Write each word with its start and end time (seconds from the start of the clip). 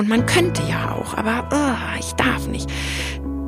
Und 0.00 0.08
man 0.08 0.24
könnte 0.24 0.62
ja 0.66 0.92
auch, 0.92 1.14
aber 1.14 1.44
oh, 1.52 1.98
ich 1.98 2.14
darf 2.14 2.48
nicht 2.48 2.70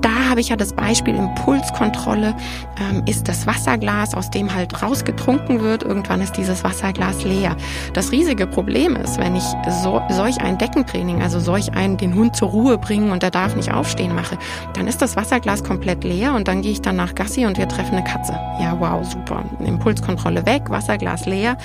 da 0.03 0.29
habe 0.29 0.41
ich 0.41 0.49
ja 0.49 0.57
das 0.57 0.73
Beispiel 0.73 1.15
Impulskontrolle, 1.15 2.35
ähm, 2.81 3.03
ist 3.07 3.29
das 3.29 3.47
Wasserglas, 3.47 4.15
aus 4.15 4.31
dem 4.31 4.53
halt 4.53 4.83
rausgetrunken 4.83 5.61
wird. 5.61 5.85
Irgendwann 5.85 6.21
ist 6.21 6.37
dieses 6.37 6.65
Wasserglas 6.65 7.25
leer. 7.25 7.57
Das 7.95 8.13
riesige 8.13 8.47
Problem 8.47 8.97
ist, 8.97 9.19
wenn 9.19 9.37
ich 9.37 9.45
so, 9.83 10.03
solch 10.11 10.41
ein 10.41 10.59
Deckentraining, 10.59 11.23
also 11.23 11.41
solch 11.41 11.73
ein 11.75 11.97
den 11.97 12.15
Hund 12.15 12.37
zur 12.37 12.49
Ruhe 12.49 12.79
bringen 12.79 13.13
und 13.13 13.23
er 13.23 13.31
darf 13.31 13.55
nicht 13.55 13.73
aufstehen 13.73 14.15
mache, 14.15 14.37
dann 14.75 14.89
ist 14.89 15.01
das 15.01 15.17
Wasserglas 15.17 15.63
komplett 15.65 16.05
leer 16.05 16.35
und 16.35 16.49
dann 16.49 16.63
gehe 16.63 16.73
ich 16.73 16.83
dann 16.83 16.97
nach 16.97 17.15
Gassi 17.15 17.47
und 17.47 17.57
wir 17.57 17.69
treffen 17.69 17.95
eine 17.97 18.05
Katze. 18.05 18.33
Ja, 18.61 18.77
wow, 18.79 19.05
super. 19.09 19.45
Impulskontrolle 19.65 20.45
weg, 20.47 20.69
Wasserglas 20.69 21.27
leer 21.27 21.57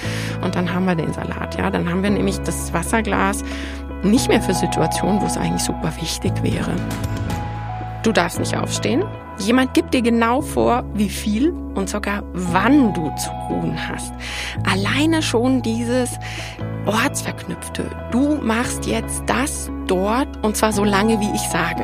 und 0.44 0.56
dann 0.56 0.74
haben 0.74 0.86
wir 0.86 0.96
den 0.96 1.12
Salat. 1.12 1.58
Ja, 1.58 1.72
dann 1.72 1.90
haben 1.90 2.04
wir 2.04 2.12
nämlich 2.12 2.38
das 2.42 2.72
Wasserglas 2.74 3.44
nicht 4.04 4.28
mehr 4.28 4.42
für 4.42 4.54
Situationen, 4.54 5.22
wo 5.22 5.26
es 5.26 5.38
eigentlich 5.38 5.64
super 5.64 5.92
wichtig 6.00 6.32
wäre. 6.44 6.76
Du 8.04 8.12
darfst 8.12 8.40
nicht 8.40 8.56
aufstehen. 8.56 9.04
Jemand 9.40 9.74
gibt 9.74 9.94
dir 9.94 10.02
genau 10.02 10.42
vor, 10.42 10.84
wie 10.94 11.10
viel 11.10 11.52
und 11.76 11.90
sogar 11.90 12.24
wann 12.34 12.94
du 12.94 13.12
zu 13.16 13.30
ruhen 13.50 13.78
hast. 13.88 14.14
Alleine 14.66 15.22
schon 15.22 15.62
dieses 15.62 16.18
Ortsverknüpfte. 16.86 17.86
Du 18.12 18.36
machst 18.42 18.86
jetzt 18.86 19.24
das 19.28 19.70
dort 19.88 20.44
und 20.44 20.58
zwar 20.58 20.72
so 20.72 20.84
lange, 20.84 21.20
wie 21.20 21.32
ich 21.36 21.42
sage. 21.42 21.84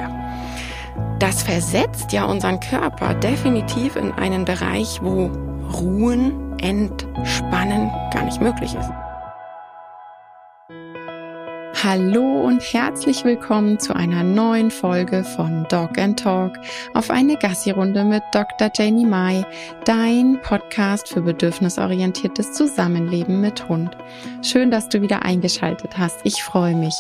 Das 1.20 1.44
versetzt 1.44 2.12
ja 2.12 2.26
unseren 2.26 2.60
Körper 2.60 3.14
definitiv 3.14 3.96
in 3.96 4.12
einen 4.14 4.46
Bereich, 4.46 5.00
wo 5.02 5.30
Ruhen, 5.74 6.58
Entspannen 6.60 7.92
gar 8.12 8.24
nicht 8.24 8.42
möglich 8.42 8.76
ist. 8.76 8.90
Hallo 11.84 12.40
und 12.40 12.62
herzlich 12.62 13.26
willkommen 13.26 13.78
zu 13.78 13.94
einer 13.94 14.24
neuen 14.24 14.72
Folge 14.72 15.26
von 15.26 15.66
Dog 15.70 15.98
and 15.98 16.18
Talk 16.18 16.58
auf 16.94 17.10
eine 17.10 17.36
Gassi-Runde 17.36 18.06
mit 18.06 18.24
Dr. 18.32 18.72
Janie 18.74 19.06
Mai, 19.06 19.46
dein 19.84 20.40
Podcast 20.42 21.10
für 21.10 21.20
bedürfnisorientiertes 21.20 22.54
Zusammenleben 22.54 23.42
mit 23.42 23.68
Hund. 23.68 23.98
Schön, 24.42 24.72
dass 24.72 24.88
du 24.88 25.02
wieder 25.02 25.24
eingeschaltet 25.24 25.98
hast. 25.98 26.22
Ich 26.24 26.42
freue 26.42 26.74
mich. 26.74 26.96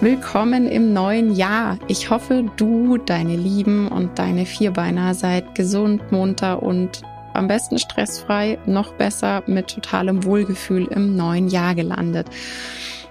Willkommen 0.00 0.66
im 0.66 0.92
neuen 0.92 1.36
Jahr. 1.36 1.78
Ich 1.86 2.10
hoffe, 2.10 2.44
du, 2.56 2.98
deine 2.98 3.36
Lieben 3.36 3.86
und 3.86 4.18
deine 4.18 4.46
Vierbeiner 4.46 5.14
seid 5.14 5.54
gesund, 5.54 6.10
munter 6.10 6.60
und 6.60 7.02
am 7.34 7.46
besten 7.46 7.78
stressfrei, 7.78 8.58
noch 8.66 8.94
besser 8.94 9.44
mit 9.46 9.68
totalem 9.68 10.24
Wohlgefühl 10.24 10.86
im 10.86 11.14
neuen 11.14 11.46
Jahr 11.46 11.76
gelandet. 11.76 12.26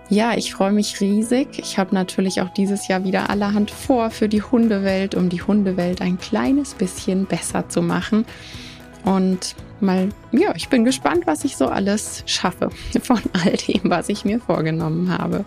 Ja, 0.09 0.35
ich 0.37 0.53
freue 0.53 0.71
mich 0.71 1.01
riesig. 1.01 1.59
Ich 1.59 1.77
habe 1.77 1.93
natürlich 1.93 2.41
auch 2.41 2.49
dieses 2.49 2.87
Jahr 2.87 3.03
wieder 3.03 3.29
allerhand 3.29 3.71
vor 3.71 4.09
für 4.09 4.29
die 4.29 4.41
Hundewelt, 4.41 5.15
um 5.15 5.27
die 5.27 5.41
Hundewelt 5.41 6.01
ein 6.01 6.17
kleines 6.17 6.75
bisschen 6.75 7.25
besser 7.25 7.67
zu 7.67 7.81
machen. 7.81 8.25
Und 9.03 9.55
mal, 9.81 10.09
ja, 10.31 10.53
ich 10.55 10.69
bin 10.69 10.85
gespannt, 10.85 11.27
was 11.27 11.43
ich 11.43 11.57
so 11.57 11.67
alles 11.67 12.23
schaffe 12.25 12.69
von 13.01 13.19
all 13.33 13.51
dem, 13.53 13.81
was 13.83 14.07
ich 14.07 14.23
mir 14.23 14.39
vorgenommen 14.39 15.15
habe. 15.17 15.43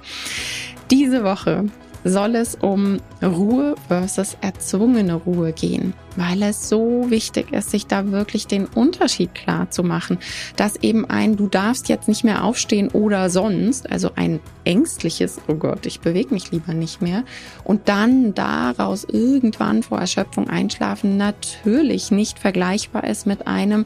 Diese 0.91 1.25
Woche 1.25 1.65
soll 2.05 2.35
es 2.35 2.55
um 2.55 2.99
Ruhe 3.23 3.75
versus 3.89 4.37
erzwungene 4.41 5.15
Ruhe 5.15 5.53
gehen, 5.53 5.93
weil 6.17 6.43
es 6.43 6.69
so 6.69 7.11
wichtig 7.11 7.53
ist, 7.53 7.71
sich 7.71 7.87
da 7.87 8.11
wirklich 8.11 8.47
den 8.47 8.67
Unterschied 8.67 9.35
klar 9.35 9.71
zu 9.71 9.83
machen, 9.83 10.19
dass 10.57 10.77
eben 10.77 11.05
ein 11.09 11.37
du 11.37 11.47
darfst 11.47 11.89
jetzt 11.89 12.09
nicht 12.09 12.25
mehr 12.25 12.45
aufstehen 12.45 12.89
oder 12.89 13.31
sonst, 13.31 13.91
also 13.91 14.11
ein 14.17 14.41
ängstliches, 14.65 15.41
oh 15.49 15.55
Gott, 15.55 15.87
ich 15.87 16.01
bewege 16.01 16.33
mich 16.33 16.51
lieber 16.51 16.73
nicht 16.73 17.03
mehr 17.03 17.25
und 17.65 17.89
dann 17.89 18.35
daraus 18.35 19.05
irgendwann 19.05 19.83
vor 19.83 19.99
Erschöpfung 19.99 20.49
einschlafen 20.49 21.17
natürlich 21.17 22.11
nicht 22.11 22.39
vergleichbar 22.39 23.05
ist 23.05 23.27
mit 23.27 23.47
einem 23.47 23.85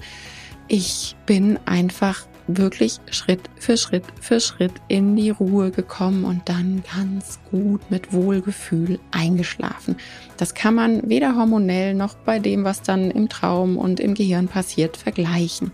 ich 0.68 1.14
bin 1.26 1.58
einfach 1.66 2.24
wirklich 2.46 2.98
Schritt 3.10 3.40
für 3.56 3.76
Schritt 3.76 4.04
für 4.20 4.40
Schritt 4.40 4.72
in 4.88 5.16
die 5.16 5.30
Ruhe 5.30 5.70
gekommen 5.70 6.24
und 6.24 6.48
dann 6.48 6.82
ganz 6.94 7.38
gut 7.50 7.90
mit 7.90 8.12
Wohlgefühl 8.12 8.98
eingeschlafen. 9.10 9.96
Das 10.36 10.54
kann 10.54 10.74
man 10.74 11.08
weder 11.08 11.36
hormonell 11.36 11.94
noch 11.94 12.14
bei 12.14 12.38
dem, 12.38 12.64
was 12.64 12.82
dann 12.82 13.10
im 13.10 13.28
Traum 13.28 13.76
und 13.78 14.00
im 14.00 14.14
Gehirn 14.14 14.48
passiert, 14.48 14.96
vergleichen. 14.96 15.72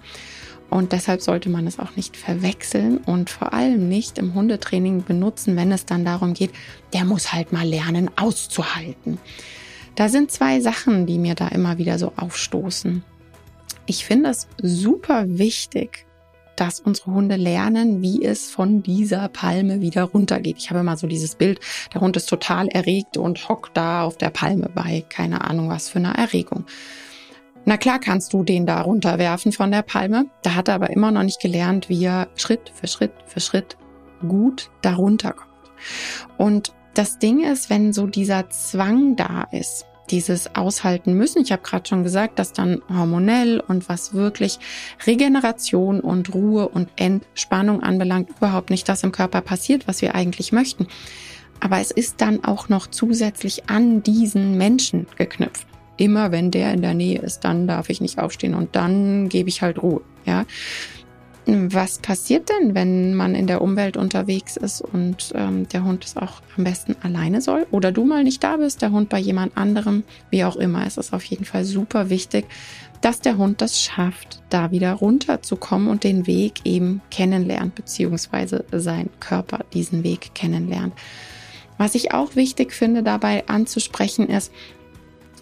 Und 0.70 0.92
deshalb 0.92 1.20
sollte 1.20 1.50
man 1.50 1.66
es 1.66 1.80
auch 1.80 1.96
nicht 1.96 2.16
verwechseln 2.16 2.98
und 2.98 3.28
vor 3.28 3.52
allem 3.52 3.88
nicht 3.88 4.18
im 4.18 4.34
Hundetraining 4.34 5.02
benutzen, 5.02 5.56
wenn 5.56 5.72
es 5.72 5.84
dann 5.84 6.04
darum 6.04 6.32
geht, 6.32 6.52
der 6.92 7.04
muss 7.04 7.32
halt 7.32 7.52
mal 7.52 7.66
lernen 7.66 8.08
auszuhalten. 8.16 9.18
Da 9.96 10.08
sind 10.08 10.30
zwei 10.30 10.60
Sachen, 10.60 11.06
die 11.06 11.18
mir 11.18 11.34
da 11.34 11.48
immer 11.48 11.78
wieder 11.78 11.98
so 11.98 12.12
aufstoßen. 12.16 13.02
Ich 13.86 14.04
finde 14.04 14.30
es 14.30 14.46
super 14.62 15.24
wichtig, 15.26 16.06
dass 16.60 16.78
unsere 16.78 17.12
Hunde 17.12 17.36
lernen, 17.36 18.02
wie 18.02 18.22
es 18.22 18.50
von 18.50 18.82
dieser 18.82 19.28
Palme 19.28 19.80
wieder 19.80 20.04
runtergeht. 20.04 20.58
Ich 20.58 20.68
habe 20.68 20.80
immer 20.80 20.98
so 20.98 21.06
dieses 21.06 21.34
Bild, 21.34 21.58
der 21.94 22.02
Hund 22.02 22.16
ist 22.18 22.28
total 22.28 22.68
erregt 22.68 23.16
und 23.16 23.48
hockt 23.48 23.76
da 23.76 24.02
auf 24.02 24.18
der 24.18 24.28
Palme 24.28 24.68
bei 24.74 25.02
keine 25.08 25.42
Ahnung 25.42 25.70
was 25.70 25.88
für 25.88 25.98
einer 25.98 26.16
Erregung. 26.16 26.66
Na 27.64 27.78
klar 27.78 27.98
kannst 27.98 28.32
du 28.34 28.44
den 28.44 28.66
da 28.66 28.82
runterwerfen 28.82 29.52
von 29.52 29.70
der 29.70 29.82
Palme. 29.82 30.26
Da 30.42 30.54
hat 30.54 30.68
er 30.68 30.74
aber 30.74 30.90
immer 30.90 31.10
noch 31.10 31.22
nicht 31.22 31.40
gelernt, 31.40 31.88
wie 31.88 32.04
er 32.04 32.28
Schritt 32.36 32.70
für 32.74 32.86
Schritt 32.86 33.12
für 33.26 33.40
Schritt 33.40 33.78
gut 34.20 34.70
darunter 34.82 35.32
kommt. 35.32 35.50
Und 36.36 36.74
das 36.94 37.18
Ding 37.18 37.42
ist, 37.42 37.70
wenn 37.70 37.92
so 37.94 38.06
dieser 38.06 38.50
Zwang 38.50 39.16
da 39.16 39.46
ist, 39.50 39.86
dieses 40.10 40.54
aushalten 40.54 41.14
müssen. 41.14 41.42
Ich 41.42 41.52
habe 41.52 41.62
gerade 41.62 41.88
schon 41.88 42.02
gesagt, 42.02 42.38
dass 42.38 42.52
dann 42.52 42.82
hormonell 42.88 43.60
und 43.66 43.88
was 43.88 44.14
wirklich 44.14 44.58
Regeneration 45.06 46.00
und 46.00 46.34
Ruhe 46.34 46.68
und 46.68 46.88
Entspannung 46.96 47.82
anbelangt, 47.82 48.30
überhaupt 48.36 48.70
nicht 48.70 48.88
das 48.88 49.02
im 49.02 49.12
Körper 49.12 49.40
passiert, 49.40 49.86
was 49.86 50.02
wir 50.02 50.14
eigentlich 50.14 50.52
möchten. 50.52 50.86
Aber 51.60 51.78
es 51.78 51.90
ist 51.90 52.20
dann 52.20 52.44
auch 52.44 52.68
noch 52.68 52.86
zusätzlich 52.86 53.68
an 53.68 54.02
diesen 54.02 54.56
Menschen 54.56 55.06
geknüpft. 55.16 55.66
Immer 55.96 56.32
wenn 56.32 56.50
der 56.50 56.72
in 56.72 56.80
der 56.80 56.94
Nähe 56.94 57.20
ist, 57.20 57.40
dann 57.40 57.66
darf 57.66 57.90
ich 57.90 58.00
nicht 58.00 58.18
aufstehen 58.18 58.54
und 58.54 58.74
dann 58.74 59.28
gebe 59.28 59.50
ich 59.50 59.60
halt 59.60 59.82
Ruhe. 59.82 60.00
Ja, 60.24 60.46
was 61.72 61.98
passiert 61.98 62.48
denn, 62.48 62.74
wenn 62.74 63.14
man 63.14 63.34
in 63.34 63.46
der 63.46 63.60
Umwelt 63.62 63.96
unterwegs 63.96 64.56
ist 64.56 64.80
und 64.80 65.32
ähm, 65.34 65.68
der 65.68 65.84
Hund 65.84 66.04
es 66.04 66.16
auch 66.16 66.42
am 66.56 66.64
besten 66.64 66.96
alleine 67.02 67.40
soll? 67.40 67.66
Oder 67.70 67.92
du 67.92 68.04
mal 68.04 68.24
nicht 68.24 68.42
da 68.42 68.56
bist, 68.56 68.82
der 68.82 68.92
Hund 68.92 69.08
bei 69.08 69.18
jemand 69.18 69.56
anderem, 69.56 70.04
wie 70.30 70.44
auch 70.44 70.56
immer. 70.56 70.86
Es 70.86 70.96
ist 70.96 71.12
auf 71.12 71.24
jeden 71.24 71.44
Fall 71.44 71.64
super 71.64 72.10
wichtig, 72.10 72.46
dass 73.00 73.20
der 73.20 73.38
Hund 73.38 73.60
das 73.60 73.80
schafft, 73.80 74.42
da 74.50 74.70
wieder 74.70 74.92
runterzukommen 74.92 75.88
und 75.88 76.04
den 76.04 76.26
Weg 76.26 76.60
eben 76.64 77.00
kennenlernt, 77.10 77.74
beziehungsweise 77.74 78.64
sein 78.72 79.08
Körper 79.20 79.60
diesen 79.72 80.04
Weg 80.04 80.34
kennenlernt. 80.34 80.94
Was 81.78 81.94
ich 81.94 82.12
auch 82.12 82.36
wichtig 82.36 82.72
finde, 82.72 83.02
dabei 83.02 83.48
anzusprechen, 83.48 84.28
ist, 84.28 84.52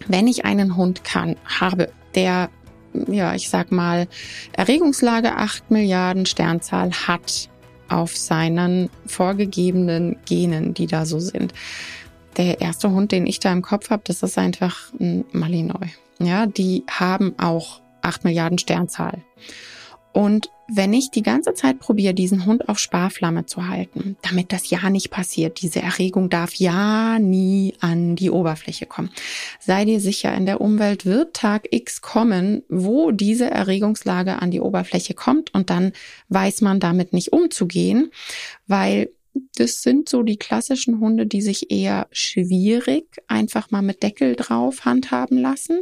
wenn 0.07 0.27
ich 0.27 0.45
einen 0.45 0.77
Hund 0.77 1.03
kann, 1.03 1.35
habe, 1.45 1.89
der 2.15 2.49
ja, 2.93 3.35
ich 3.35 3.49
sag 3.49 3.71
mal, 3.71 4.07
Erregungslage 4.53 5.35
8 5.35 5.71
Milliarden 5.71 6.25
Sternzahl 6.25 6.91
hat 6.91 7.49
auf 7.89 8.15
seinen 8.15 8.89
vorgegebenen 9.05 10.17
Genen, 10.25 10.73
die 10.73 10.87
da 10.87 11.05
so 11.05 11.19
sind. 11.19 11.53
Der 12.37 12.61
erste 12.61 12.91
Hund, 12.91 13.11
den 13.11 13.25
ich 13.25 13.39
da 13.39 13.51
im 13.51 13.61
Kopf 13.61 13.89
habe, 13.89 14.03
das 14.05 14.23
ist 14.23 14.37
einfach 14.37 14.93
ein 14.99 15.25
Malinois. 15.31 15.89
Ja, 16.19 16.45
die 16.45 16.83
haben 16.89 17.33
auch 17.37 17.81
8 18.01 18.23
Milliarden 18.23 18.57
Sternzahl. 18.57 19.23
Und 20.13 20.49
wenn 20.71 20.93
ich 20.93 21.11
die 21.11 21.23
ganze 21.23 21.53
Zeit 21.53 21.79
probiere, 21.79 22.13
diesen 22.13 22.45
Hund 22.45 22.69
auf 22.69 22.79
Sparflamme 22.79 23.45
zu 23.45 23.67
halten, 23.67 24.17
damit 24.21 24.51
das 24.53 24.69
ja 24.69 24.89
nicht 24.89 25.09
passiert, 25.09 25.61
diese 25.61 25.81
Erregung 25.81 26.29
darf 26.29 26.53
ja 26.55 27.19
nie 27.19 27.73
an 27.79 28.15
die 28.15 28.29
Oberfläche 28.29 28.85
kommen. 28.85 29.09
Sei 29.59 29.85
dir 29.85 29.99
sicher, 29.99 30.33
in 30.33 30.45
der 30.45 30.61
Umwelt 30.61 31.05
wird 31.05 31.35
Tag 31.35 31.67
X 31.71 32.01
kommen, 32.01 32.63
wo 32.69 33.11
diese 33.11 33.49
Erregungslage 33.49 34.41
an 34.41 34.51
die 34.51 34.61
Oberfläche 34.61 35.13
kommt 35.13 35.53
und 35.53 35.69
dann 35.69 35.93
weiß 36.29 36.61
man 36.61 36.79
damit 36.79 37.13
nicht 37.13 37.33
umzugehen, 37.33 38.11
weil 38.67 39.09
das 39.55 39.81
sind 39.81 40.09
so 40.09 40.23
die 40.23 40.37
klassischen 40.37 40.99
Hunde, 40.99 41.25
die 41.25 41.41
sich 41.41 41.71
eher 41.71 42.07
schwierig 42.11 43.05
einfach 43.27 43.71
mal 43.71 43.81
mit 43.81 44.03
Deckel 44.03 44.35
drauf 44.35 44.85
handhaben 44.85 45.37
lassen 45.37 45.81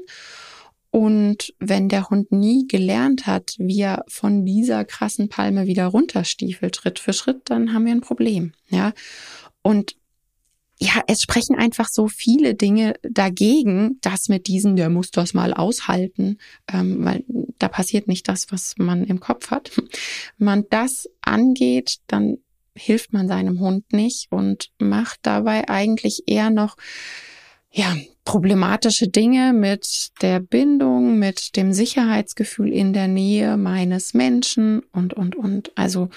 und 0.92 1.54
wenn 1.60 1.89
der 1.89 2.10
Hund 2.10 2.31
nie 2.31 2.68
gelernt 2.68 3.28
hat, 3.28 3.56
wie 3.57 3.81
er 3.81 4.04
von 4.07 4.45
dieser 4.45 4.86
krassen 4.86 5.30
Palme 5.30 5.68
wieder 5.68 5.86
runterstiefelt, 5.88 6.75
Schritt 6.78 7.00
für 7.00 7.13
Schritt, 7.13 7.42
dann 7.45 7.74
haben 7.74 7.86
wir 7.86 7.92
ein 7.92 8.01
Problem. 8.01 8.54
Ja. 8.69 8.94
Und 9.62 9.95
ja, 10.80 11.01
es 11.07 11.22
sprechen 11.22 11.56
einfach 11.56 11.89
so 11.89 12.07
viele 12.07 12.54
Dinge 12.54 12.94
dagegen, 13.01 13.98
dass 14.01 14.30
mit 14.30 14.48
diesem, 14.48 14.75
der 14.75 14.89
muss 14.89 15.10
das 15.10 15.34
mal 15.34 15.54
aushalten, 15.54 16.38
ähm, 16.72 17.04
weil 17.04 17.24
da 17.57 17.68
passiert 17.68 18.07
nicht 18.07 18.28
das, 18.28 18.51
was 18.51 18.75
man 18.78 19.04
im 19.04 19.19
Kopf 19.19 19.50
hat. 19.50 19.72
Wenn 20.38 20.45
man 20.45 20.66
das 20.69 21.10
angeht, 21.22 21.98
dann 22.06 22.38
hilft 22.75 23.12
man 23.12 23.28
seinem 23.28 23.60
Hund 23.60 23.92
nicht 23.92 24.31
und 24.31 24.69
macht 24.78 25.19
dabei 25.24 25.68
eigentlich 25.68 26.24
eher 26.28 26.51
noch 26.51 26.78
ja, 27.77 27.95
problematische 28.25 29.07
Dinge 29.07 29.53
mit 29.53 30.09
der 30.24 30.39
Bindung, 30.39 31.19
mit 31.19 31.56
dem 31.56 31.74
Sicherheitsgefühl 31.74 32.74
in 32.74 32.91
der 32.91 33.07
Nähe 33.07 33.56
meines 33.56 34.15
Menschen 34.15 34.81
und, 34.91 35.13
und, 35.13 35.35
und. 35.35 35.71
Also 35.75 36.09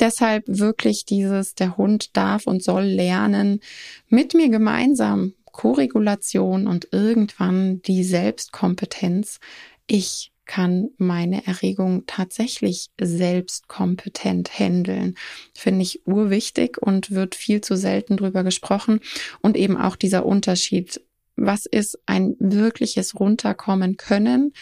deshalb 0.00 0.42
wirklich 0.48 1.04
dieses, 1.04 1.54
der 1.54 1.76
Hund 1.76 2.16
darf 2.16 2.48
und 2.48 2.64
soll 2.64 2.82
lernen, 2.82 3.60
mit 4.08 4.34
mir 4.34 4.48
gemeinsam 4.48 5.34
Koregulation 5.52 6.66
und 6.66 6.88
irgendwann 6.90 7.80
die 7.82 8.02
Selbstkompetenz. 8.02 9.38
Ich 9.86 10.32
kann 10.46 10.90
meine 10.98 11.46
Erregung 11.46 12.04
tatsächlich 12.06 12.90
selbstkompetent 13.00 14.58
handeln. 14.58 15.14
Finde 15.54 15.82
ich 15.82 16.06
urwichtig 16.06 16.78
und 16.80 17.10
wird 17.10 17.34
viel 17.34 17.60
zu 17.60 17.76
selten 17.76 18.16
drüber 18.16 18.44
gesprochen. 18.44 19.00
Und 19.40 19.56
eben 19.56 19.76
auch 19.76 19.96
dieser 19.96 20.26
Unterschied. 20.26 21.00
Was 21.36 21.66
ist 21.66 21.98
ein 22.06 22.36
wirkliches 22.38 23.18
Runterkommen 23.18 23.96
können? 23.96 24.52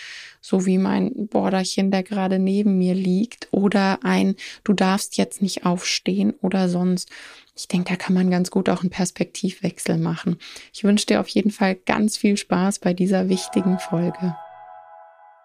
So 0.40 0.64
wie 0.64 0.78
mein 0.78 1.28
Borderchen, 1.28 1.90
der 1.90 2.02
gerade 2.02 2.38
neben 2.38 2.78
mir 2.78 2.94
liegt 2.94 3.48
oder 3.50 3.98
ein, 4.02 4.36
du 4.64 4.72
darfst 4.72 5.18
jetzt 5.18 5.42
nicht 5.42 5.66
aufstehen 5.66 6.32
oder 6.40 6.70
sonst. 6.70 7.10
Ich 7.54 7.68
denke, 7.68 7.90
da 7.90 7.96
kann 7.96 8.14
man 8.14 8.30
ganz 8.30 8.50
gut 8.50 8.70
auch 8.70 8.80
einen 8.80 8.88
Perspektivwechsel 8.88 9.98
machen. 9.98 10.38
Ich 10.72 10.82
wünsche 10.82 11.04
dir 11.04 11.20
auf 11.20 11.28
jeden 11.28 11.50
Fall 11.50 11.74
ganz 11.74 12.16
viel 12.16 12.38
Spaß 12.38 12.78
bei 12.78 12.94
dieser 12.94 13.28
wichtigen 13.28 13.78
Folge. 13.78 14.34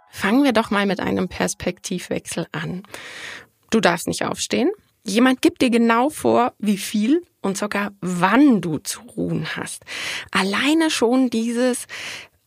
Fangen 0.10 0.44
wir 0.44 0.54
doch 0.54 0.72
mal 0.72 0.86
mit 0.86 1.00
einem 1.00 1.28
Perspektivwechsel 1.28 2.48
an. 2.52 2.84
Du 3.70 3.80
darfst 3.80 4.08
nicht 4.08 4.24
aufstehen. 4.24 4.72
Jemand 5.04 5.42
gibt 5.42 5.62
dir 5.62 5.70
genau 5.70 6.10
vor, 6.10 6.54
wie 6.60 6.78
viel 6.78 7.24
und 7.42 7.58
sogar 7.58 7.92
wann 8.02 8.62
du 8.62 8.78
zu 8.80 9.02
ruhen 9.02 9.56
hast. 9.56 9.84
Alleine 10.32 10.90
schon 10.90 11.30
dieses 11.30 11.88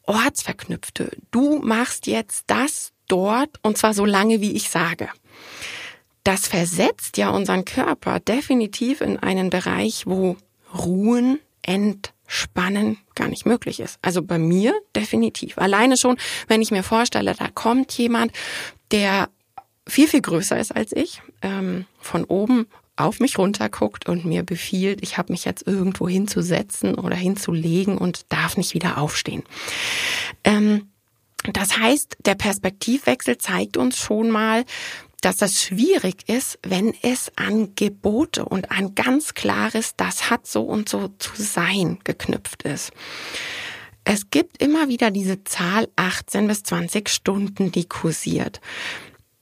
Ortsverknüpfte. 0.05 1.11
Du 1.31 1.61
machst 1.61 2.07
jetzt 2.07 2.45
das 2.49 2.93
dort 3.09 3.59
und 3.63 3.79
zwar 3.79 3.95
so 3.95 4.05
lange, 4.05 4.41
wie 4.41 4.53
ich 4.53 4.69
sage. 4.69 5.09
Das 6.25 6.49
versetzt 6.49 7.17
ja 7.17 7.31
unseren 7.31 7.65
Körper 7.65 8.21
definitiv 8.21 9.01
in 9.01 9.19
einen 9.19 9.51
Bereich, 9.51 10.07
wo 10.07 10.37
Ruhen, 10.77 11.41
Ent 11.63 12.13
Spannen 12.33 12.97
gar 13.17 13.27
nicht 13.27 13.45
möglich 13.45 13.81
ist. 13.81 13.99
Also 14.03 14.23
bei 14.23 14.39
mir 14.39 14.73
definitiv. 14.95 15.59
Alleine 15.59 15.97
schon, 15.97 16.17
wenn 16.47 16.63
ich 16.63 16.71
mir 16.71 16.85
vorstelle, 16.85 17.35
da 17.37 17.49
kommt 17.49 17.91
jemand, 17.99 18.33
der 18.93 19.29
viel, 19.85 20.07
viel 20.07 20.21
größer 20.21 20.57
ist 20.57 20.71
als 20.71 20.93
ich, 20.93 21.23
ähm, 21.43 21.87
von 22.01 22.23
oben 22.23 22.67
auf 22.95 23.19
mich 23.19 23.37
runter 23.37 23.69
guckt 23.69 24.09
und 24.09 24.25
mir 24.25 24.45
befiehlt, 24.45 25.03
ich 25.03 25.19
habe 25.19 25.33
mich 25.33 25.45
jetzt 25.45 25.67
irgendwo 25.67 26.09
hinzusetzen 26.09 26.95
oder 26.95 27.17
hinzulegen 27.17 27.99
und 27.99 28.27
darf 28.29 28.57
nicht 28.57 28.75
wieder 28.75 28.99
aufstehen. 28.99 29.43
Ähm, 30.45 30.89
das 31.53 31.79
heißt, 31.79 32.19
der 32.27 32.37
Perspektivwechsel 32.37 33.39
zeigt 33.39 33.77
uns 33.77 33.99
schon 33.99 34.31
mal, 34.31 34.65
dass 35.21 35.37
das 35.37 35.63
schwierig 35.63 36.29
ist, 36.29 36.59
wenn 36.63 36.95
es 37.03 37.31
an 37.37 37.75
Gebote 37.75 38.45
und 38.45 38.71
an 38.71 38.95
ganz 38.95 39.35
klares, 39.35 39.95
das 39.97 40.31
hat 40.31 40.47
so 40.47 40.63
und 40.63 40.89
so 40.89 41.09
zu 41.19 41.31
sein 41.37 41.99
geknüpft 42.05 42.63
ist. 42.63 42.93
Es 44.05 44.31
gibt 44.31 44.63
immer 44.63 44.89
wieder 44.89 45.11
diese 45.11 45.45
Zahl 45.45 45.89
18 45.97 46.47
bis 46.47 46.63
20 46.63 47.09
Stunden, 47.09 47.71
die 47.71 47.85
kursiert. 47.85 48.61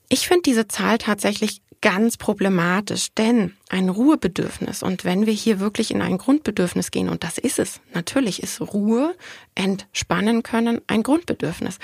Ich 0.09 0.27
finde 0.27 0.43
diese 0.43 0.69
Zahl 0.69 0.99
tatsächlich 0.99 1.63
ganz 1.81 2.17
problematisch, 2.17 3.09
denn 3.17 3.55
ein 3.69 3.89
Ruhebedürfnis 3.89 4.83
und 4.83 5.05
wenn 5.05 5.27
wir 5.27 5.33
hier 5.33 5.61
wirklich 5.61 5.91
in 5.91 6.03
ein 6.03 6.19
Grundbedürfnis 6.19 6.91
gehen, 6.91 7.09
und 7.09 7.23
das 7.23 7.39
ist 7.39 7.59
es, 7.59 7.81
natürlich 7.95 8.43
ist 8.43 8.61
Ruhe, 8.61 9.15
entspannen 9.55 10.43
können 10.43 10.81
ein 10.89 11.03
Grundbedürfnis. 11.03 11.79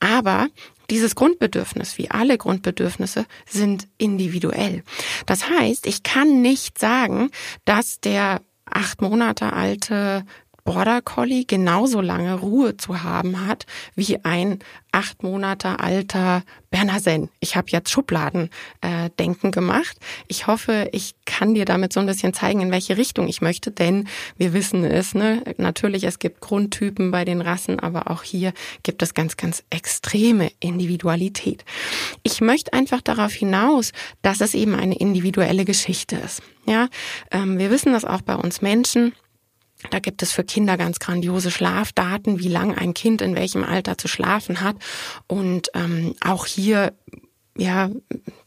Aber 0.00 0.48
dieses 0.90 1.14
Grundbedürfnis, 1.14 1.98
wie 1.98 2.10
alle 2.10 2.38
Grundbedürfnisse, 2.38 3.26
sind 3.46 3.88
individuell. 3.98 4.82
Das 5.26 5.48
heißt, 5.48 5.86
ich 5.86 6.02
kann 6.02 6.42
nicht 6.42 6.78
sagen, 6.78 7.30
dass 7.64 8.00
der 8.00 8.40
acht 8.66 9.02
Monate 9.02 9.52
alte 9.52 10.24
Border 10.64 11.02
Collie 11.02 11.44
genauso 11.44 12.00
lange 12.00 12.40
Ruhe 12.40 12.76
zu 12.78 13.02
haben 13.02 13.46
hat 13.46 13.66
wie 13.94 14.24
ein 14.24 14.60
acht 14.92 15.22
Monate 15.22 15.78
alter 15.80 16.42
Berner 16.70 17.00
Sen. 17.00 17.28
Ich 17.40 17.54
habe 17.54 17.66
jetzt 17.70 17.90
Schubladen 17.90 18.48
äh, 18.80 19.10
gemacht. 19.50 19.98
Ich 20.26 20.46
hoffe, 20.46 20.88
ich 20.92 21.14
kann 21.26 21.54
dir 21.54 21.64
damit 21.64 21.92
so 21.92 22.00
ein 22.00 22.06
bisschen 22.06 22.32
zeigen, 22.32 22.60
in 22.60 22.70
welche 22.70 22.96
Richtung 22.96 23.28
ich 23.28 23.42
möchte, 23.42 23.70
denn 23.70 24.08
wir 24.36 24.52
wissen 24.52 24.84
es, 24.84 25.14
ne? 25.14 25.42
natürlich, 25.58 26.04
es 26.04 26.18
gibt 26.18 26.40
Grundtypen 26.40 27.10
bei 27.10 27.24
den 27.24 27.40
Rassen, 27.40 27.78
aber 27.80 28.10
auch 28.10 28.22
hier 28.22 28.52
gibt 28.82 29.02
es 29.02 29.14
ganz, 29.14 29.36
ganz 29.36 29.64
extreme 29.70 30.50
Individualität. 30.60 31.64
Ich 32.22 32.40
möchte 32.40 32.72
einfach 32.72 33.02
darauf 33.02 33.32
hinaus, 33.32 33.92
dass 34.22 34.40
es 34.40 34.54
eben 34.54 34.74
eine 34.74 34.96
individuelle 34.96 35.64
Geschichte 35.64 36.16
ist. 36.16 36.42
Ja, 36.66 36.88
ähm, 37.30 37.58
wir 37.58 37.70
wissen 37.70 37.92
das 37.92 38.04
auch 38.04 38.22
bei 38.22 38.34
uns 38.34 38.62
Menschen 38.62 39.12
da 39.90 39.98
gibt 39.98 40.22
es 40.22 40.32
für 40.32 40.44
Kinder 40.44 40.76
ganz 40.76 40.98
grandiose 40.98 41.50
Schlafdaten, 41.50 42.38
wie 42.38 42.48
lang 42.48 42.76
ein 42.76 42.94
Kind 42.94 43.22
in 43.22 43.34
welchem 43.34 43.64
Alter 43.64 43.98
zu 43.98 44.08
schlafen 44.08 44.60
hat. 44.60 44.76
Und 45.26 45.70
ähm, 45.74 46.14
auch 46.20 46.46
hier, 46.46 46.94
ja, 47.56 47.90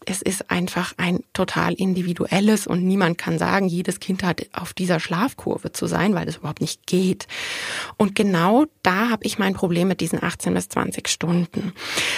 es 0.06 0.22
ist 0.22 0.50
einfach 0.50 0.94
ein 0.98 1.20
total 1.34 1.74
individuelles 1.74 2.66
und 2.66 2.86
niemand 2.86 3.18
kann 3.18 3.38
sagen, 3.38 3.68
jedes 3.68 4.00
Kind 4.00 4.24
hat 4.24 4.46
auf 4.54 4.74
dieser 4.74 5.00
Schlafkurve 5.00 5.74
zu 5.74 5.86
sein, 5.86 6.16
weil 6.16 6.26
das 6.26 6.38
überhaupt 6.38 6.62
nicht 6.62 6.88
geht. 6.88 7.28
Und 7.98 8.16
genau 8.16 8.66
da 8.84 9.10
habe 9.10 9.26
ich 9.26 9.38
mein 9.38 9.54
Problem 9.54 9.90
mit 9.90 10.02
diesen 10.02 10.24
18 10.24 10.54
bis 10.54 10.70
20 10.70 11.08
Stunden. 11.10 11.74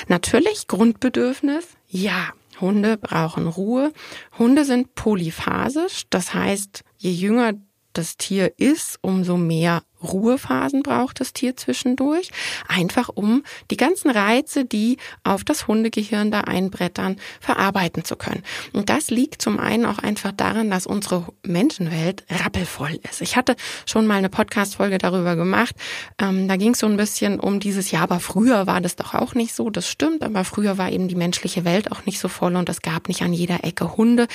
Natürlich 0.08 0.68
Grundbedürfnis, 0.68 1.66
ja. 1.88 2.30
Hunde 2.62 2.98
brauchen 2.98 3.48
Ruhe. 3.48 3.94
Hunde 4.38 4.66
sind 4.66 4.94
polyphasisch, 4.94 6.04
das 6.10 6.34
heißt, 6.34 6.84
je 6.98 7.12
jünger 7.12 7.54
das 7.94 8.18
Tier 8.18 8.54
ist, 8.58 8.98
umso 9.02 9.38
mehr 9.38 9.84
Ruhephasen 10.04 10.84
braucht 10.84 11.20
das 11.20 11.34
Tier 11.34 11.56
zwischendurch, 11.58 12.32
einfach 12.68 13.10
um 13.10 13.44
die 13.72 13.78
ganzen 13.78 14.10
Reize, 14.10 14.66
die 14.66 14.98
auf 15.24 15.44
das 15.44 15.68
Hundegehirn 15.68 16.32
da 16.32 16.42
einbrettern, 16.42 17.18
verarbeiten 17.40 18.04
zu 18.04 18.16
können. 18.16 18.44
Und 18.74 18.90
das 18.90 19.10
liegt 19.10 19.42
zum 19.42 19.60
einen 19.60 19.86
auch 19.86 20.00
einfach 20.00 20.32
daran, 20.32 20.70
dass 20.70 20.88
unsere 20.88 21.28
Menschenwelt 21.44 22.24
rappelvoll 22.30 23.00
ist. 23.10 23.22
Ich 23.22 23.36
hatte 23.36 23.56
schon 23.86 24.08
mal 24.08 24.16
eine 24.16 24.30
Podcast-Folge 24.30 24.98
darüber 24.98 25.36
gemacht. 25.36 25.76
Ähm, 26.20 26.48
da 26.48 26.56
ging 26.56 26.74
es 26.74 26.80
so 26.80 26.88
ein 26.88 26.98
bisschen 26.98 27.40
um 27.40 27.60
dieses 27.60 27.92
Jahr, 27.92 28.04
aber 28.04 28.20
früher 28.20 28.68
war 28.68 28.82
das 28.82 28.96
doch 28.96 29.14
auch 29.14 29.34
nicht 29.34 29.54
so. 29.54 29.70
Das 29.70 29.90
stimmt, 29.90 30.24
aber 30.24 30.44
früher 30.44 30.78
war 30.78 30.92
eben 30.92 31.08
die 31.08 31.16
menschliche 31.16 31.66
Welt 31.66 31.92
auch 31.92 32.06
nicht 32.06 32.20
so 32.20 32.28
voll 32.28 32.56
und 32.56 32.70
es 32.70 32.82
gab 32.82 33.08
nicht 33.08 33.22
an 33.22 33.34
jeder 33.34 33.64
Ecke 33.64 33.98
Hunde 33.98 34.28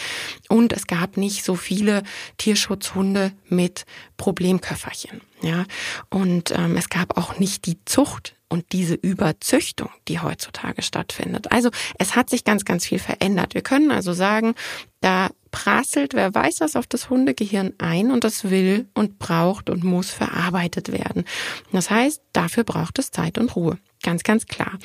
und 0.48 0.72
es 0.72 0.86
gab 0.86 1.16
nicht 1.16 1.44
so 1.44 1.54
viele 1.54 2.02
Tierschutzhunde 2.38 3.32
mit 3.48 3.86
Problemköfferchen. 4.16 5.20
Ja, 5.44 5.66
und 6.08 6.52
ähm, 6.52 6.74
es 6.78 6.88
gab 6.88 7.18
auch 7.18 7.38
nicht 7.38 7.66
die 7.66 7.76
Zucht 7.84 8.34
und 8.48 8.72
diese 8.72 8.94
Überzüchtung, 8.94 9.90
die 10.08 10.20
heutzutage 10.20 10.80
stattfindet. 10.80 11.52
Also 11.52 11.68
es 11.98 12.16
hat 12.16 12.30
sich 12.30 12.44
ganz, 12.44 12.64
ganz 12.64 12.86
viel 12.86 12.98
verändert. 12.98 13.52
Wir 13.52 13.60
können 13.60 13.90
also 13.90 14.14
sagen, 14.14 14.54
da 15.02 15.28
prasselt, 15.50 16.14
wer 16.14 16.34
weiß 16.34 16.60
was, 16.60 16.76
auf 16.76 16.86
das 16.86 17.10
Hundegehirn 17.10 17.74
ein 17.76 18.10
und 18.10 18.24
das 18.24 18.48
will 18.48 18.88
und 18.94 19.18
braucht 19.18 19.68
und 19.68 19.84
muss 19.84 20.10
verarbeitet 20.10 20.90
werden. 20.90 21.24
Das 21.72 21.90
heißt, 21.90 22.22
dafür 22.32 22.64
braucht 22.64 22.98
es 22.98 23.10
Zeit 23.10 23.36
und 23.36 23.54
Ruhe. 23.54 23.76
Ganz, 24.02 24.22
ganz 24.22 24.46
klar. 24.46 24.78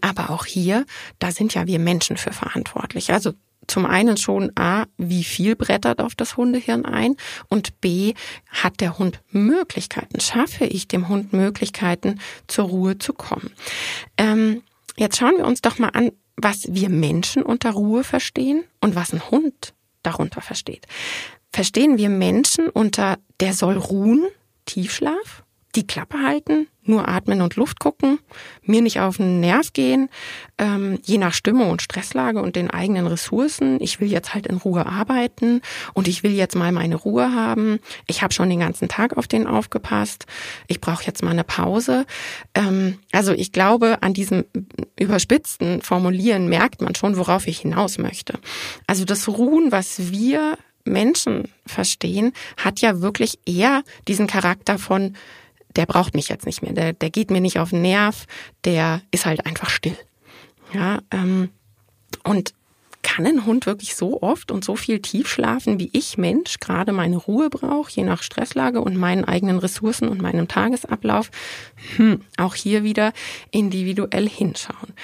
Aber 0.00 0.30
auch 0.30 0.46
hier, 0.46 0.86
da 1.18 1.32
sind 1.32 1.54
ja 1.54 1.66
wir 1.66 1.80
Menschen 1.80 2.16
für 2.16 2.32
verantwortlich. 2.32 3.12
Also 3.12 3.32
zum 3.66 3.86
einen 3.86 4.16
schon 4.16 4.52
A, 4.56 4.84
wie 4.96 5.24
viel 5.24 5.56
brettert 5.56 6.00
auf 6.00 6.14
das 6.14 6.36
Hundehirn 6.36 6.84
ein 6.84 7.16
und 7.48 7.80
B, 7.80 8.14
hat 8.50 8.80
der 8.80 8.98
Hund 8.98 9.20
Möglichkeiten, 9.30 10.20
schaffe 10.20 10.64
ich 10.64 10.88
dem 10.88 11.08
Hund 11.08 11.32
Möglichkeiten, 11.32 12.20
zur 12.46 12.66
Ruhe 12.66 12.98
zu 12.98 13.12
kommen. 13.12 13.50
Ähm, 14.16 14.62
jetzt 14.96 15.18
schauen 15.18 15.36
wir 15.36 15.46
uns 15.46 15.62
doch 15.62 15.78
mal 15.78 15.90
an, 15.90 16.12
was 16.36 16.66
wir 16.68 16.88
Menschen 16.88 17.42
unter 17.42 17.70
Ruhe 17.70 18.04
verstehen 18.04 18.64
und 18.80 18.94
was 18.94 19.12
ein 19.12 19.30
Hund 19.30 19.74
darunter 20.02 20.40
versteht. 20.40 20.86
Verstehen 21.52 21.98
wir 21.98 22.08
Menschen 22.08 22.68
unter 22.68 23.18
der 23.40 23.52
soll 23.54 23.76
ruhen, 23.76 24.26
Tiefschlaf? 24.64 25.41
Die 25.74 25.86
Klappe 25.86 26.22
halten, 26.22 26.68
nur 26.84 27.08
atmen 27.08 27.40
und 27.40 27.56
Luft 27.56 27.80
gucken, 27.80 28.18
mir 28.62 28.82
nicht 28.82 29.00
auf 29.00 29.16
den 29.16 29.40
Nerv 29.40 29.72
gehen, 29.72 30.10
ähm, 30.58 30.98
je 31.04 31.16
nach 31.16 31.32
Stimmung 31.32 31.70
und 31.70 31.80
Stresslage 31.80 32.42
und 32.42 32.56
den 32.56 32.70
eigenen 32.70 33.06
Ressourcen. 33.06 33.78
Ich 33.80 34.00
will 34.00 34.10
jetzt 34.10 34.34
halt 34.34 34.46
in 34.46 34.56
Ruhe 34.56 34.84
arbeiten 34.84 35.62
und 35.94 36.08
ich 36.08 36.22
will 36.22 36.32
jetzt 36.32 36.56
mal 36.56 36.72
meine 36.72 36.96
Ruhe 36.96 37.34
haben. 37.34 37.78
Ich 38.06 38.22
habe 38.22 38.34
schon 38.34 38.50
den 38.50 38.60
ganzen 38.60 38.88
Tag 38.88 39.16
auf 39.16 39.28
den 39.28 39.46
aufgepasst. 39.46 40.26
Ich 40.66 40.80
brauche 40.80 41.04
jetzt 41.04 41.22
mal 41.22 41.30
eine 41.30 41.44
Pause. 41.44 42.04
Ähm, 42.54 42.98
also 43.12 43.32
ich 43.32 43.52
glaube, 43.52 44.02
an 44.02 44.12
diesem 44.12 44.44
überspitzten 44.98 45.80
Formulieren 45.80 46.48
merkt 46.48 46.82
man 46.82 46.94
schon, 46.94 47.16
worauf 47.16 47.46
ich 47.46 47.60
hinaus 47.60 47.96
möchte. 47.96 48.38
Also 48.86 49.04
das 49.04 49.28
Ruhen, 49.28 49.72
was 49.72 50.10
wir 50.12 50.58
Menschen 50.84 51.48
verstehen, 51.64 52.32
hat 52.56 52.80
ja 52.80 53.00
wirklich 53.00 53.38
eher 53.46 53.82
diesen 54.08 54.26
Charakter 54.26 54.78
von, 54.78 55.14
der 55.76 55.86
braucht 55.86 56.14
mich 56.14 56.28
jetzt 56.28 56.46
nicht 56.46 56.62
mehr, 56.62 56.72
der, 56.72 56.92
der 56.92 57.10
geht 57.10 57.30
mir 57.30 57.40
nicht 57.40 57.58
auf 57.58 57.70
den 57.70 57.82
Nerv, 57.82 58.26
der 58.64 59.02
ist 59.10 59.26
halt 59.26 59.46
einfach 59.46 59.70
still. 59.70 59.96
Ja, 60.72 61.00
ähm, 61.10 61.50
und 62.24 62.54
kann 63.02 63.26
ein 63.26 63.44
Hund 63.46 63.66
wirklich 63.66 63.96
so 63.96 64.22
oft 64.22 64.50
und 64.50 64.64
so 64.64 64.76
viel 64.76 65.00
tief 65.00 65.28
schlafen, 65.28 65.80
wie 65.80 65.90
ich 65.92 66.18
Mensch 66.18 66.60
gerade 66.60 66.92
meine 66.92 67.16
Ruhe 67.16 67.50
brauche, 67.50 67.90
je 67.90 68.04
nach 68.04 68.22
Stresslage 68.22 68.80
und 68.80 68.96
meinen 68.96 69.24
eigenen 69.24 69.58
Ressourcen 69.58 70.08
und 70.08 70.22
meinem 70.22 70.48
Tagesablauf? 70.48 71.30
Hm, 71.96 72.22
auch 72.36 72.54
hier 72.54 72.84
wieder 72.84 73.12
individuell 73.50 74.28
hinschauen. 74.28 74.94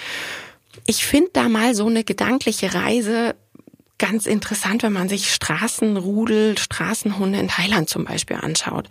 Ich 0.86 1.04
finde 1.04 1.30
da 1.32 1.48
mal 1.48 1.74
so 1.74 1.86
eine 1.86 2.04
gedankliche 2.04 2.72
Reise 2.72 3.34
ganz 3.98 4.26
interessant, 4.26 4.84
wenn 4.84 4.92
man 4.92 5.08
sich 5.08 5.34
Straßenrudel, 5.34 6.56
Straßenhunde 6.56 7.40
in 7.40 7.48
Thailand 7.48 7.88
zum 7.88 8.04
Beispiel 8.04 8.36
anschaut. 8.36 8.88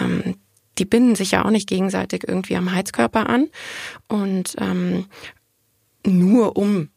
Ähm, 0.00 0.36
die 0.78 0.84
binden 0.84 1.14
sich 1.14 1.32
ja 1.32 1.44
auch 1.44 1.50
nicht 1.50 1.68
gegenseitig 1.68 2.24
irgendwie 2.26 2.56
am 2.56 2.72
Heizkörper 2.72 3.28
an 3.28 3.48
und 4.08 4.54
ähm, 4.58 5.06
nur 6.06 6.56
um 6.56 6.88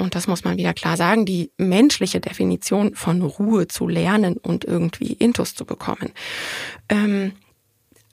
und 0.00 0.14
das 0.14 0.26
muss 0.26 0.44
man 0.44 0.56
wieder 0.56 0.72
klar 0.72 0.96
sagen, 0.96 1.26
die 1.26 1.52
menschliche 1.58 2.20
Definition 2.20 2.94
von 2.94 3.20
Ruhe 3.20 3.68
zu 3.68 3.86
lernen 3.86 4.38
und 4.38 4.64
irgendwie 4.64 5.12
Intus 5.12 5.54
zu 5.54 5.66
bekommen. 5.66 6.12
Ähm, 6.88 7.32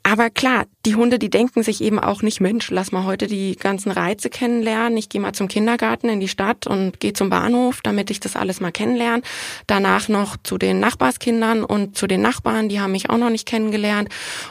aber 0.07 0.29
klar, 0.29 0.67
die 0.85 0.95
Hunde, 0.95 1.19
die 1.19 1.29
denken 1.29 1.63
sich 1.63 1.81
eben 1.81 1.99
auch 1.99 2.21
nicht, 2.21 2.39
Mensch, 2.39 2.71
lass 2.71 2.93
mal 2.93 3.03
heute 3.03 3.27
die 3.27 3.57
ganzen 3.57 3.91
Reize 3.91 4.29
kennenlernen. 4.29 4.97
Ich 4.97 5.09
gehe 5.09 5.19
mal 5.19 5.33
zum 5.33 5.49
Kindergarten 5.49 6.07
in 6.07 6.21
die 6.21 6.29
Stadt 6.29 6.65
und 6.65 7.01
gehe 7.01 7.11
zum 7.11 7.29
Bahnhof, 7.29 7.81
damit 7.83 8.09
ich 8.09 8.21
das 8.21 8.37
alles 8.37 8.61
mal 8.61 8.71
kennenlerne. 8.71 9.21
Danach 9.67 10.07
noch 10.07 10.37
zu 10.41 10.57
den 10.57 10.79
Nachbarskindern 10.79 11.65
und 11.65 11.97
zu 11.97 12.07
den 12.07 12.21
Nachbarn, 12.21 12.69
die 12.69 12.79
haben 12.79 12.93
mich 12.93 13.09
auch 13.09 13.17
noch 13.17 13.29
nicht 13.29 13.45
kennengelernt. 13.45 14.07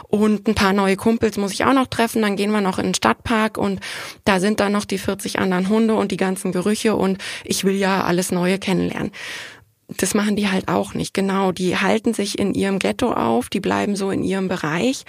Und 0.08 0.46
ein 0.46 0.54
paar 0.54 0.74
neue 0.74 0.96
Kumpels 0.96 1.38
muss 1.38 1.54
ich 1.54 1.64
auch 1.64 1.72
noch 1.72 1.86
treffen. 1.86 2.20
Dann 2.20 2.36
gehen 2.36 2.50
wir 2.50 2.60
noch 2.60 2.78
in 2.78 2.88
den 2.88 2.94
Stadtpark 2.94 3.56
und 3.56 3.80
da 4.26 4.40
sind 4.40 4.60
dann 4.60 4.72
noch 4.72 4.84
die 4.84 4.98
40 4.98 5.38
anderen 5.38 5.70
Hunde 5.70 5.94
und 5.94 6.12
die 6.12 6.18
ganzen 6.18 6.52
Gerüche 6.52 6.96
und 6.96 7.16
ich 7.44 7.64
will 7.64 7.76
ja 7.76 8.04
alles 8.04 8.30
Neue 8.30 8.58
kennenlernen 8.58 9.10
das 9.88 10.14
machen 10.14 10.36
die 10.36 10.48
halt 10.48 10.68
auch 10.68 10.94
nicht. 10.94 11.14
Genau, 11.14 11.52
die 11.52 11.76
halten 11.76 12.14
sich 12.14 12.38
in 12.38 12.54
ihrem 12.54 12.78
Ghetto 12.78 13.12
auf, 13.12 13.48
die 13.48 13.60
bleiben 13.60 13.96
so 13.96 14.10
in 14.10 14.22
ihrem 14.22 14.48
Bereich. 14.48 15.04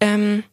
Ähm, 0.00 0.44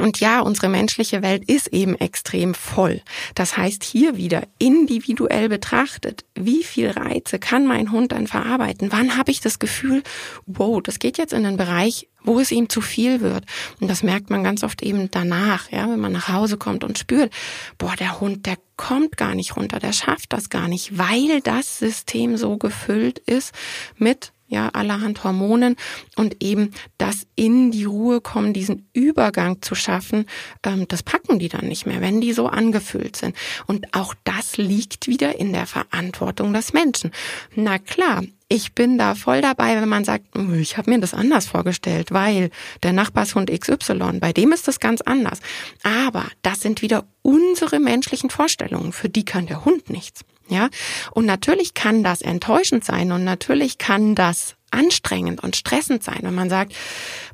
und 0.00 0.20
ja, 0.20 0.40
unsere 0.40 0.68
menschliche 0.68 1.22
Welt 1.22 1.44
ist 1.48 1.68
eben 1.68 1.94
extrem 1.94 2.54
voll. 2.54 3.02
Das 3.34 3.56
heißt, 3.56 3.82
hier 3.84 4.16
wieder 4.16 4.42
individuell 4.58 5.48
betrachtet, 5.48 6.24
wie 6.34 6.62
viel 6.62 6.90
Reize 6.90 7.38
kann 7.38 7.66
mein 7.66 7.92
Hund 7.92 8.12
dann 8.12 8.26
verarbeiten? 8.26 8.92
Wann 8.92 9.16
habe 9.16 9.30
ich 9.30 9.40
das 9.40 9.58
Gefühl, 9.58 10.02
wow, 10.46 10.80
das 10.82 10.98
geht 10.98 11.18
jetzt 11.18 11.32
in 11.32 11.44
den 11.44 11.56
Bereich, 11.56 12.08
wo 12.22 12.40
es 12.40 12.50
ihm 12.50 12.68
zu 12.68 12.80
viel 12.80 13.20
wird. 13.20 13.44
Und 13.80 13.88
das 13.88 14.02
merkt 14.02 14.30
man 14.30 14.44
ganz 14.44 14.62
oft 14.62 14.82
eben 14.82 15.10
danach, 15.10 15.70
ja, 15.70 15.88
wenn 15.88 16.00
man 16.00 16.12
nach 16.12 16.28
Hause 16.28 16.58
kommt 16.58 16.84
und 16.84 16.98
spürt, 16.98 17.32
boah, 17.78 17.94
der 17.96 18.20
Hund, 18.20 18.46
der 18.46 18.56
kommt 18.76 19.16
gar 19.16 19.34
nicht 19.34 19.56
runter, 19.56 19.78
der 19.78 19.92
schafft 19.92 20.32
das 20.32 20.50
gar 20.50 20.68
nicht, 20.68 20.98
weil 20.98 21.40
das 21.42 21.78
System 21.78 22.36
so 22.36 22.56
gefüllt 22.56 23.18
ist 23.20 23.52
mit 23.96 24.32
ja, 24.48 24.70
allerhand 24.70 25.22
Hormonen 25.24 25.76
und 26.16 26.42
eben 26.42 26.72
das 26.96 27.26
in 27.36 27.70
die 27.70 27.84
Ruhe 27.84 28.20
kommen, 28.20 28.54
diesen 28.54 28.88
Übergang 28.92 29.62
zu 29.62 29.74
schaffen, 29.74 30.26
ähm, 30.64 30.88
das 30.88 31.02
packen 31.02 31.38
die 31.38 31.48
dann 31.48 31.68
nicht 31.68 31.86
mehr, 31.86 32.00
wenn 32.00 32.20
die 32.20 32.32
so 32.32 32.46
angefüllt 32.46 33.16
sind. 33.16 33.36
Und 33.66 33.94
auch 33.94 34.14
das 34.24 34.56
liegt 34.56 35.06
wieder 35.06 35.38
in 35.38 35.52
der 35.52 35.66
Verantwortung 35.66 36.52
des 36.52 36.72
Menschen. 36.72 37.12
Na 37.54 37.78
klar, 37.78 38.22
ich 38.48 38.74
bin 38.74 38.96
da 38.96 39.14
voll 39.14 39.42
dabei, 39.42 39.80
wenn 39.80 39.88
man 39.88 40.04
sagt, 40.04 40.24
oh, 40.34 40.52
ich 40.54 40.78
habe 40.78 40.90
mir 40.90 40.98
das 40.98 41.12
anders 41.12 41.46
vorgestellt, 41.46 42.12
weil 42.12 42.48
der 42.82 42.94
Nachbarshund 42.94 43.50
XY, 43.50 44.18
bei 44.20 44.32
dem 44.32 44.52
ist 44.52 44.66
das 44.66 44.80
ganz 44.80 45.02
anders. 45.02 45.40
Aber 45.82 46.24
das 46.40 46.60
sind 46.60 46.80
wieder 46.80 47.04
unsere 47.20 47.78
menschlichen 47.78 48.30
Vorstellungen, 48.30 48.92
für 48.92 49.10
die 49.10 49.26
kann 49.26 49.46
der 49.46 49.66
Hund 49.66 49.90
nichts. 49.90 50.24
Ja, 50.48 50.68
und 51.12 51.26
natürlich 51.26 51.74
kann 51.74 52.02
das 52.02 52.22
enttäuschend 52.22 52.84
sein 52.84 53.12
und 53.12 53.24
natürlich 53.24 53.78
kann 53.78 54.14
das 54.14 54.56
anstrengend 54.70 55.42
und 55.42 55.56
stressend 55.56 56.02
sein, 56.02 56.20
wenn 56.22 56.34
man 56.34 56.50
sagt, 56.50 56.74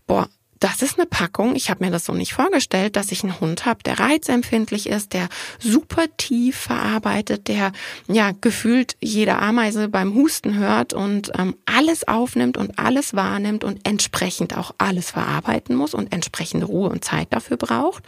boah, 0.06 0.28
das 0.64 0.80
ist 0.80 0.98
eine 0.98 1.06
Packung. 1.06 1.56
Ich 1.56 1.68
habe 1.68 1.84
mir 1.84 1.90
das 1.90 2.06
so 2.06 2.14
nicht 2.14 2.32
vorgestellt, 2.32 2.96
dass 2.96 3.12
ich 3.12 3.22
einen 3.22 3.38
Hund 3.38 3.66
habe, 3.66 3.82
der 3.82 4.00
reizempfindlich 4.00 4.88
ist, 4.88 5.12
der 5.12 5.28
super 5.58 6.04
tief 6.16 6.56
verarbeitet, 6.56 7.48
der 7.48 7.72
ja 8.08 8.30
gefühlt 8.40 8.96
jede 9.02 9.38
Ameise 9.38 9.90
beim 9.90 10.14
Husten 10.14 10.56
hört 10.56 10.94
und 10.94 11.32
ähm, 11.38 11.54
alles 11.66 12.08
aufnimmt 12.08 12.56
und 12.56 12.78
alles 12.78 13.12
wahrnimmt 13.12 13.62
und 13.62 13.86
entsprechend 13.86 14.56
auch 14.56 14.74
alles 14.78 15.10
verarbeiten 15.10 15.76
muss 15.76 15.92
und 15.92 16.10
entsprechende 16.14 16.64
Ruhe 16.64 16.88
und 16.88 17.04
Zeit 17.04 17.28
dafür 17.30 17.58
braucht. 17.58 18.04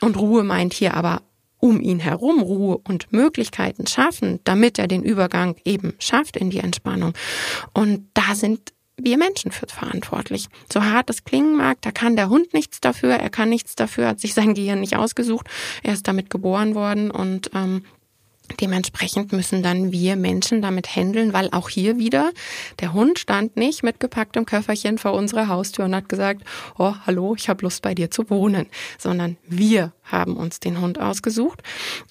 Und 0.00 0.16
Ruhe 0.16 0.42
meint 0.42 0.74
hier 0.74 0.94
aber 0.94 1.22
um 1.64 1.80
ihn 1.80 1.98
herum 1.98 2.42
Ruhe 2.42 2.76
und 2.76 3.10
Möglichkeiten 3.10 3.86
schaffen, 3.86 4.38
damit 4.44 4.78
er 4.78 4.86
den 4.86 5.02
Übergang 5.02 5.56
eben 5.64 5.94
schafft 5.98 6.36
in 6.36 6.50
die 6.50 6.58
Entspannung. 6.58 7.14
Und 7.72 8.06
da 8.12 8.34
sind 8.34 8.74
wir 8.98 9.16
Menschen 9.16 9.50
für 9.50 9.66
verantwortlich. 9.66 10.48
So 10.70 10.84
hart 10.84 11.08
es 11.08 11.24
klingen 11.24 11.56
mag, 11.56 11.78
da 11.80 11.90
kann 11.90 12.16
der 12.16 12.28
Hund 12.28 12.52
nichts 12.52 12.82
dafür, 12.82 13.14
er 13.14 13.30
kann 13.30 13.48
nichts 13.48 13.76
dafür, 13.76 14.08
hat 14.08 14.20
sich 14.20 14.34
sein 14.34 14.52
Gehirn 14.52 14.80
nicht 14.80 14.94
ausgesucht, 14.94 15.46
er 15.82 15.94
ist 15.94 16.06
damit 16.06 16.28
geboren 16.28 16.74
worden 16.74 17.10
und 17.10 17.50
ähm, 17.54 17.82
Dementsprechend 18.60 19.32
müssen 19.32 19.62
dann 19.62 19.90
wir 19.90 20.16
Menschen 20.16 20.60
damit 20.60 20.94
handeln, 20.94 21.32
weil 21.32 21.48
auch 21.52 21.70
hier 21.70 21.98
wieder 21.98 22.30
der 22.80 22.92
Hund 22.92 23.18
stand 23.18 23.56
nicht 23.56 23.82
mit 23.82 24.00
gepacktem 24.00 24.44
Köfferchen 24.44 24.98
vor 24.98 25.14
unserer 25.14 25.48
Haustür 25.48 25.86
und 25.86 25.94
hat 25.94 26.10
gesagt, 26.10 26.42
oh, 26.78 26.94
hallo, 27.06 27.34
ich 27.36 27.48
habe 27.48 27.62
Lust 27.62 27.80
bei 27.80 27.94
dir 27.94 28.10
zu 28.10 28.28
wohnen, 28.28 28.66
sondern 28.98 29.38
wir 29.48 29.94
haben 30.04 30.36
uns 30.36 30.60
den 30.60 30.80
Hund 30.80 31.00
ausgesucht 31.00 31.62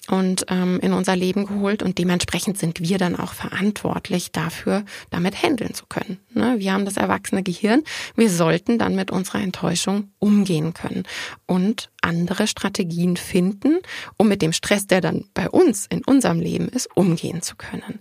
und 0.08 0.46
ähm, 0.48 0.80
in 0.80 0.92
unser 0.92 1.16
Leben 1.16 1.46
geholt 1.46 1.82
und 1.82 1.98
dementsprechend 1.98 2.58
sind 2.58 2.80
wir 2.80 2.98
dann 2.98 3.16
auch 3.16 3.32
verantwortlich 3.32 4.32
dafür, 4.32 4.84
damit 5.10 5.42
handeln 5.42 5.74
zu 5.74 5.86
können. 5.86 6.18
Ne? 6.32 6.56
Wir 6.58 6.72
haben 6.72 6.84
das 6.84 6.96
erwachsene 6.96 7.42
Gehirn, 7.42 7.82
wir 8.16 8.30
sollten 8.30 8.78
dann 8.78 8.96
mit 8.96 9.10
unserer 9.10 9.40
Enttäuschung 9.40 10.12
umgehen 10.18 10.74
können 10.74 11.04
und 11.46 11.90
andere 12.02 12.46
Strategien 12.46 13.16
finden, 13.16 13.78
um 14.16 14.28
mit 14.28 14.42
dem 14.42 14.52
Stress, 14.52 14.86
der 14.86 15.00
dann 15.00 15.24
bei 15.34 15.48
uns 15.48 15.86
in 15.86 16.02
unserem 16.04 16.40
Leben 16.40 16.68
ist, 16.68 16.88
umgehen 16.96 17.42
zu 17.42 17.56
können. 17.56 18.00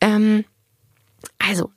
Ähm, 0.00 0.44
also 1.38 1.70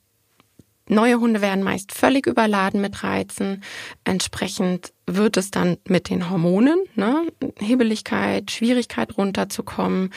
Neue 0.87 1.19
Hunde 1.19 1.41
werden 1.41 1.63
meist 1.63 1.93
völlig 1.93 2.25
überladen 2.25 2.81
mit 2.81 3.03
Reizen. 3.03 3.63
Entsprechend 4.03 4.93
wird 5.05 5.37
es 5.37 5.51
dann 5.51 5.77
mit 5.87 6.09
den 6.09 6.29
Hormonen, 6.29 6.79
ne, 6.95 7.27
Hibbeligkeit, 7.59 8.51
Schwierigkeit 8.51 9.17
runterzukommen 9.17 10.11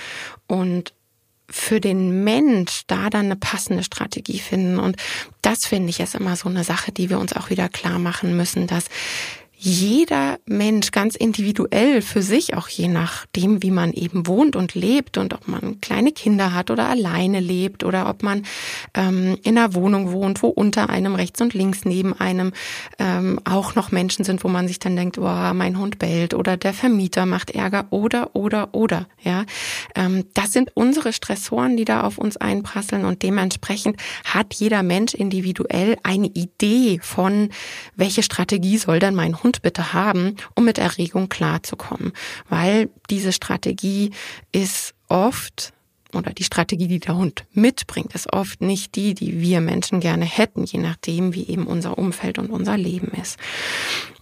und 0.46 0.94
für 1.50 1.80
den 1.80 2.22
Mensch 2.22 2.82
da 2.86 3.10
dann 3.10 3.26
eine 3.26 3.36
passende 3.36 3.82
Strategie 3.82 4.38
finden. 4.38 4.78
Und 4.78 4.96
das 5.42 5.66
finde 5.66 5.90
ich 5.90 6.00
ist 6.00 6.14
immer 6.14 6.36
so 6.36 6.48
eine 6.48 6.64
Sache, 6.64 6.92
die 6.92 7.10
wir 7.10 7.18
uns 7.18 7.32
auch 7.32 7.50
wieder 7.50 7.68
klar 7.68 7.98
machen 7.98 8.36
müssen, 8.36 8.66
dass 8.66 8.86
jeder 9.62 10.38
Mensch 10.46 10.90
ganz 10.90 11.16
individuell 11.16 12.00
für 12.00 12.22
sich, 12.22 12.54
auch 12.56 12.68
je 12.68 12.88
nachdem, 12.88 13.62
wie 13.62 13.70
man 13.70 13.92
eben 13.92 14.26
wohnt 14.26 14.56
und 14.56 14.74
lebt 14.74 15.18
und 15.18 15.34
ob 15.34 15.48
man 15.48 15.82
kleine 15.82 16.12
Kinder 16.12 16.54
hat 16.54 16.70
oder 16.70 16.88
alleine 16.88 17.40
lebt 17.40 17.84
oder 17.84 18.08
ob 18.08 18.22
man 18.22 18.44
ähm, 18.94 19.36
in 19.42 19.58
einer 19.58 19.74
Wohnung 19.74 20.12
wohnt, 20.12 20.42
wo 20.42 20.48
unter 20.48 20.88
einem 20.88 21.14
rechts 21.14 21.42
und 21.42 21.52
links 21.52 21.84
neben 21.84 22.18
einem 22.18 22.52
ähm, 22.98 23.38
auch 23.44 23.74
noch 23.74 23.92
Menschen 23.92 24.24
sind, 24.24 24.42
wo 24.44 24.48
man 24.48 24.66
sich 24.66 24.78
dann 24.78 24.96
denkt, 24.96 25.18
oh, 25.18 25.52
mein 25.52 25.78
Hund 25.78 25.98
bellt 25.98 26.32
oder 26.32 26.56
der 26.56 26.72
Vermieter 26.72 27.26
macht 27.26 27.50
Ärger 27.50 27.86
oder 27.90 28.34
oder 28.34 28.70
oder 28.72 29.08
ja, 29.22 29.44
ähm, 29.94 30.24
das 30.32 30.54
sind 30.54 30.70
unsere 30.74 31.12
Stressoren, 31.12 31.76
die 31.76 31.84
da 31.84 32.00
auf 32.00 32.16
uns 32.16 32.38
einprasseln 32.38 33.04
und 33.04 33.22
dementsprechend 33.22 33.98
hat 34.24 34.54
jeder 34.54 34.82
Mensch 34.82 35.12
individuell 35.12 35.98
eine 36.02 36.28
Idee 36.28 36.98
von, 37.02 37.50
welche 37.94 38.22
Strategie 38.22 38.78
soll 38.78 39.00
dann 39.00 39.14
mein 39.14 39.42
Hund 39.42 39.49
Hund 39.50 39.62
bitte 39.62 39.92
haben, 39.92 40.36
um 40.54 40.64
mit 40.64 40.78
Erregung 40.78 41.28
klarzukommen. 41.28 42.12
Weil 42.48 42.88
diese 43.10 43.32
Strategie 43.32 44.12
ist 44.52 44.94
oft 45.08 45.72
oder 46.12 46.32
die 46.32 46.44
Strategie, 46.44 46.86
die 46.86 47.00
der 47.00 47.16
Hund 47.16 47.44
mitbringt, 47.52 48.14
ist 48.14 48.32
oft 48.32 48.60
nicht 48.60 48.94
die, 48.94 49.14
die 49.14 49.40
wir 49.40 49.60
Menschen 49.60 49.98
gerne 49.98 50.24
hätten, 50.24 50.64
je 50.64 50.78
nachdem, 50.78 51.34
wie 51.34 51.48
eben 51.48 51.66
unser 51.66 51.98
Umfeld 51.98 52.38
und 52.38 52.50
unser 52.50 52.76
Leben 52.76 53.08
ist. 53.20 53.38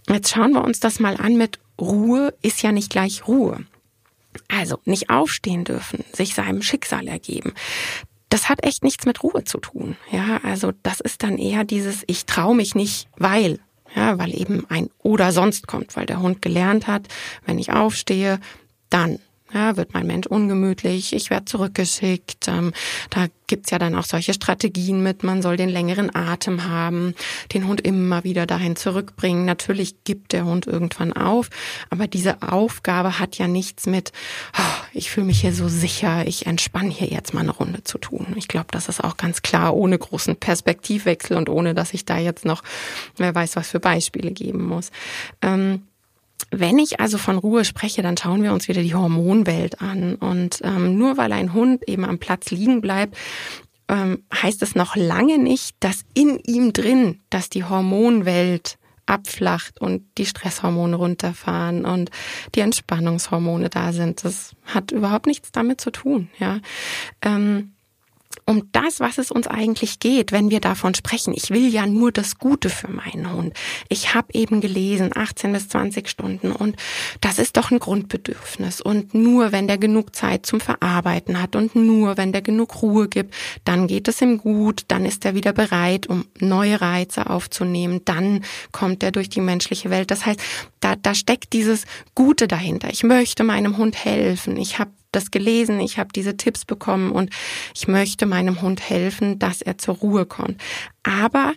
Jetzt 0.07 0.31
schauen 0.31 0.53
wir 0.53 0.63
uns 0.63 0.79
das 0.79 0.99
mal 0.99 1.17
an 1.17 1.37
mit 1.37 1.59
Ruhe 1.79 2.33
ist 2.41 2.61
ja 2.63 2.71
nicht 2.71 2.89
gleich 2.89 3.27
Ruhe. 3.27 3.63
Also 4.47 4.79
nicht 4.85 5.09
aufstehen 5.09 5.63
dürfen, 5.63 6.03
sich 6.11 6.33
seinem 6.33 6.61
Schicksal 6.61 7.07
ergeben. 7.07 7.53
Das 8.29 8.49
hat 8.49 8.63
echt 8.63 8.83
nichts 8.83 9.05
mit 9.05 9.23
Ruhe 9.23 9.43
zu 9.43 9.59
tun. 9.59 9.95
Ja, 10.11 10.39
also 10.43 10.71
das 10.83 10.99
ist 10.99 11.23
dann 11.23 11.37
eher 11.37 11.63
dieses 11.63 12.03
ich 12.07 12.25
traue 12.25 12.55
mich 12.55 12.75
nicht, 12.75 13.07
weil 13.17 13.59
ja, 13.95 14.17
weil 14.17 14.33
eben 14.35 14.65
ein 14.69 14.89
oder 14.99 15.31
sonst 15.31 15.67
kommt, 15.67 15.95
weil 15.95 16.05
der 16.05 16.21
Hund 16.21 16.41
gelernt 16.41 16.87
hat, 16.87 17.07
wenn 17.45 17.59
ich 17.59 17.71
aufstehe, 17.71 18.39
dann 18.89 19.19
Ja, 19.51 19.77
wird 19.77 19.93
mein 19.95 20.05
Mensch 20.05 20.27
ungemütlich, 20.27 21.13
ich 21.13 21.31
werde 21.31 21.45
zurückgeschickt. 21.45 22.47
Ähm, 22.47 22.71
da 23.09 23.27
gibt's 23.47 23.71
ja 23.71 23.79
dann 23.79 23.95
auch 23.95 24.03
solche 24.03 24.35
Strategien 24.35 25.01
mit, 25.01 25.23
man 25.23 25.41
soll 25.41 25.57
den 25.57 25.69
längeren 25.69 26.15
Atem 26.15 26.65
haben, 26.65 27.15
den 27.51 27.67
Hund 27.67 27.81
immer 27.81 28.23
wieder 28.23 28.45
dahin 28.45 28.75
zurückbringen. 28.75 29.45
Natürlich 29.45 30.03
gibt 30.03 30.33
der 30.33 30.45
Hund 30.45 30.67
irgendwann 30.67 31.13
auf, 31.13 31.49
aber 31.89 32.05
diese 32.05 32.43
Aufgabe 32.43 33.17
hat 33.17 33.39
ja 33.39 33.47
nichts 33.47 33.87
mit, 33.87 34.11
oh, 34.55 34.83
ich 34.93 35.09
fühle 35.09 35.25
mich 35.25 35.41
hier 35.41 35.53
so 35.53 35.67
sicher, 35.67 36.27
ich 36.27 36.45
entspanne 36.45 36.91
hier 36.91 37.07
jetzt 37.07 37.33
mal 37.33 37.41
eine 37.41 37.51
Runde 37.51 37.83
zu 37.83 37.97
tun. 37.97 38.27
Ich 38.35 38.47
glaube, 38.47 38.67
das 38.69 38.87
ist 38.87 39.03
auch 39.03 39.17
ganz 39.17 39.41
klar, 39.41 39.75
ohne 39.75 39.97
großen 39.97 40.35
Perspektivwechsel 40.35 41.35
und 41.35 41.49
ohne, 41.49 41.73
dass 41.73 41.95
ich 41.95 42.05
da 42.05 42.19
jetzt 42.19 42.45
noch, 42.45 42.61
wer 43.17 43.33
weiß, 43.33 43.55
was 43.55 43.69
für 43.69 43.79
Beispiele 43.79 44.29
geben 44.29 44.63
muss. 44.67 44.91
Ähm, 45.41 45.81
wenn 46.51 46.79
ich 46.79 46.99
also 46.99 47.17
von 47.17 47.37
Ruhe 47.37 47.65
spreche, 47.65 48.01
dann 48.01 48.17
schauen 48.17 48.43
wir 48.43 48.53
uns 48.53 48.67
wieder 48.67 48.81
die 48.81 48.95
Hormonwelt 48.95 49.81
an. 49.81 50.15
Und 50.15 50.61
ähm, 50.63 50.97
nur 50.97 51.17
weil 51.17 51.31
ein 51.31 51.53
Hund 51.53 51.87
eben 51.87 52.05
am 52.05 52.19
Platz 52.19 52.51
liegen 52.51 52.81
bleibt, 52.81 53.17
ähm, 53.87 54.23
heißt 54.33 54.61
es 54.61 54.75
noch 54.75 54.95
lange 54.95 55.37
nicht, 55.37 55.75
dass 55.79 56.05
in 56.13 56.39
ihm 56.45 56.73
drin, 56.73 57.19
dass 57.29 57.49
die 57.49 57.63
Hormonwelt 57.63 58.77
abflacht 59.05 59.81
und 59.81 60.03
die 60.17 60.25
Stresshormone 60.25 60.95
runterfahren 60.95 61.83
und 61.83 62.11
die 62.53 62.59
Entspannungshormone 62.59 63.69
da 63.69 63.91
sind. 63.91 64.23
Das 64.23 64.55
hat 64.65 64.91
überhaupt 64.91 65.25
nichts 65.25 65.51
damit 65.51 65.81
zu 65.81 65.91
tun, 65.91 66.29
ja. 66.37 66.59
Ähm, 67.23 67.73
um 68.45 68.69
das, 68.71 68.99
was 68.99 69.17
es 69.17 69.31
uns 69.31 69.47
eigentlich 69.47 69.99
geht, 69.99 70.31
wenn 70.31 70.49
wir 70.49 70.59
davon 70.59 70.93
sprechen. 70.93 71.33
Ich 71.35 71.49
will 71.49 71.67
ja 71.67 71.85
nur 71.85 72.11
das 72.11 72.37
Gute 72.37 72.69
für 72.69 72.87
meinen 72.87 73.31
Hund. 73.31 73.53
Ich 73.89 74.13
habe 74.13 74.27
eben 74.33 74.61
gelesen, 74.61 75.11
18 75.15 75.53
bis 75.53 75.69
20 75.69 76.09
Stunden 76.09 76.51
und 76.51 76.75
das 77.21 77.39
ist 77.39 77.57
doch 77.57 77.71
ein 77.71 77.79
Grundbedürfnis. 77.79 78.81
Und 78.81 79.13
nur 79.13 79.51
wenn 79.51 79.67
der 79.67 79.77
genug 79.77 80.15
Zeit 80.15 80.45
zum 80.45 80.59
Verarbeiten 80.59 81.41
hat 81.41 81.55
und 81.55 81.75
nur 81.75 82.17
wenn 82.17 82.31
der 82.31 82.41
genug 82.41 82.81
Ruhe 82.81 83.07
gibt, 83.07 83.33
dann 83.65 83.87
geht 83.87 84.07
es 84.07 84.21
ihm 84.21 84.37
gut, 84.37 84.83
dann 84.87 85.05
ist 85.05 85.25
er 85.25 85.35
wieder 85.35 85.53
bereit, 85.53 86.07
um 86.07 86.25
neue 86.39 86.81
Reize 86.81 87.29
aufzunehmen, 87.29 88.01
dann 88.05 88.43
kommt 88.71 89.03
er 89.03 89.11
durch 89.11 89.29
die 89.29 89.41
menschliche 89.41 89.89
Welt. 89.89 90.11
Das 90.11 90.25
heißt, 90.25 90.39
da, 90.79 90.95
da 90.95 91.13
steckt 91.13 91.53
dieses 91.53 91.85
Gute 92.15 92.47
dahinter. 92.47 92.89
Ich 92.91 93.03
möchte 93.03 93.43
meinem 93.43 93.77
Hund 93.77 94.05
helfen. 94.05 94.57
Ich 94.57 94.79
habe 94.79 94.91
das 95.11 95.31
gelesen, 95.31 95.79
ich 95.79 95.97
habe 95.97 96.09
diese 96.13 96.37
Tipps 96.37 96.65
bekommen 96.65 97.11
und 97.11 97.29
ich 97.75 97.87
möchte 97.87 98.25
meinem 98.25 98.61
Hund 98.61 98.89
helfen, 98.89 99.39
dass 99.39 99.61
er 99.61 99.77
zur 99.77 99.95
Ruhe 99.95 100.25
kommt. 100.25 100.61
Aber 101.03 101.53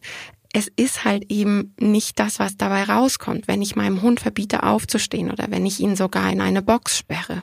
es 0.52 0.68
ist 0.76 1.04
halt 1.04 1.30
eben 1.30 1.74
nicht 1.80 2.18
das, 2.18 2.38
was 2.38 2.56
dabei 2.58 2.84
rauskommt. 2.84 3.48
Wenn 3.48 3.62
ich 3.62 3.74
meinem 3.74 4.02
Hund 4.02 4.20
verbiete 4.20 4.62
aufzustehen 4.62 5.30
oder 5.30 5.46
wenn 5.48 5.64
ich 5.64 5.80
ihn 5.80 5.96
sogar 5.96 6.30
in 6.30 6.42
eine 6.42 6.60
Box 6.60 6.98
sperre, 6.98 7.42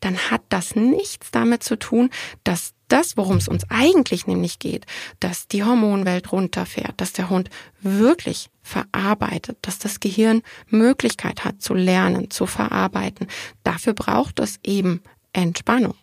dann 0.00 0.16
hat 0.30 0.42
das 0.50 0.76
nichts 0.76 1.30
damit 1.30 1.62
zu 1.62 1.78
tun, 1.78 2.10
dass 2.44 2.74
das, 2.88 3.16
worum 3.16 3.36
es 3.36 3.48
uns 3.48 3.64
eigentlich 3.70 4.26
nämlich 4.26 4.58
geht, 4.58 4.84
dass 5.20 5.48
die 5.48 5.64
Hormonwelt 5.64 6.32
runterfährt, 6.32 7.00
dass 7.00 7.12
der 7.12 7.30
Hund 7.30 7.48
wirklich 7.80 8.50
verarbeitet, 8.62 9.58
dass 9.62 9.78
das 9.78 10.00
Gehirn 10.00 10.42
Möglichkeit 10.68 11.44
hat 11.44 11.62
zu 11.62 11.72
lernen, 11.72 12.30
zu 12.30 12.46
verarbeiten. 12.46 13.28
Dafür 13.62 13.94
braucht 13.94 14.40
es 14.40 14.58
eben 14.64 15.02
Entspannung. 15.32 15.94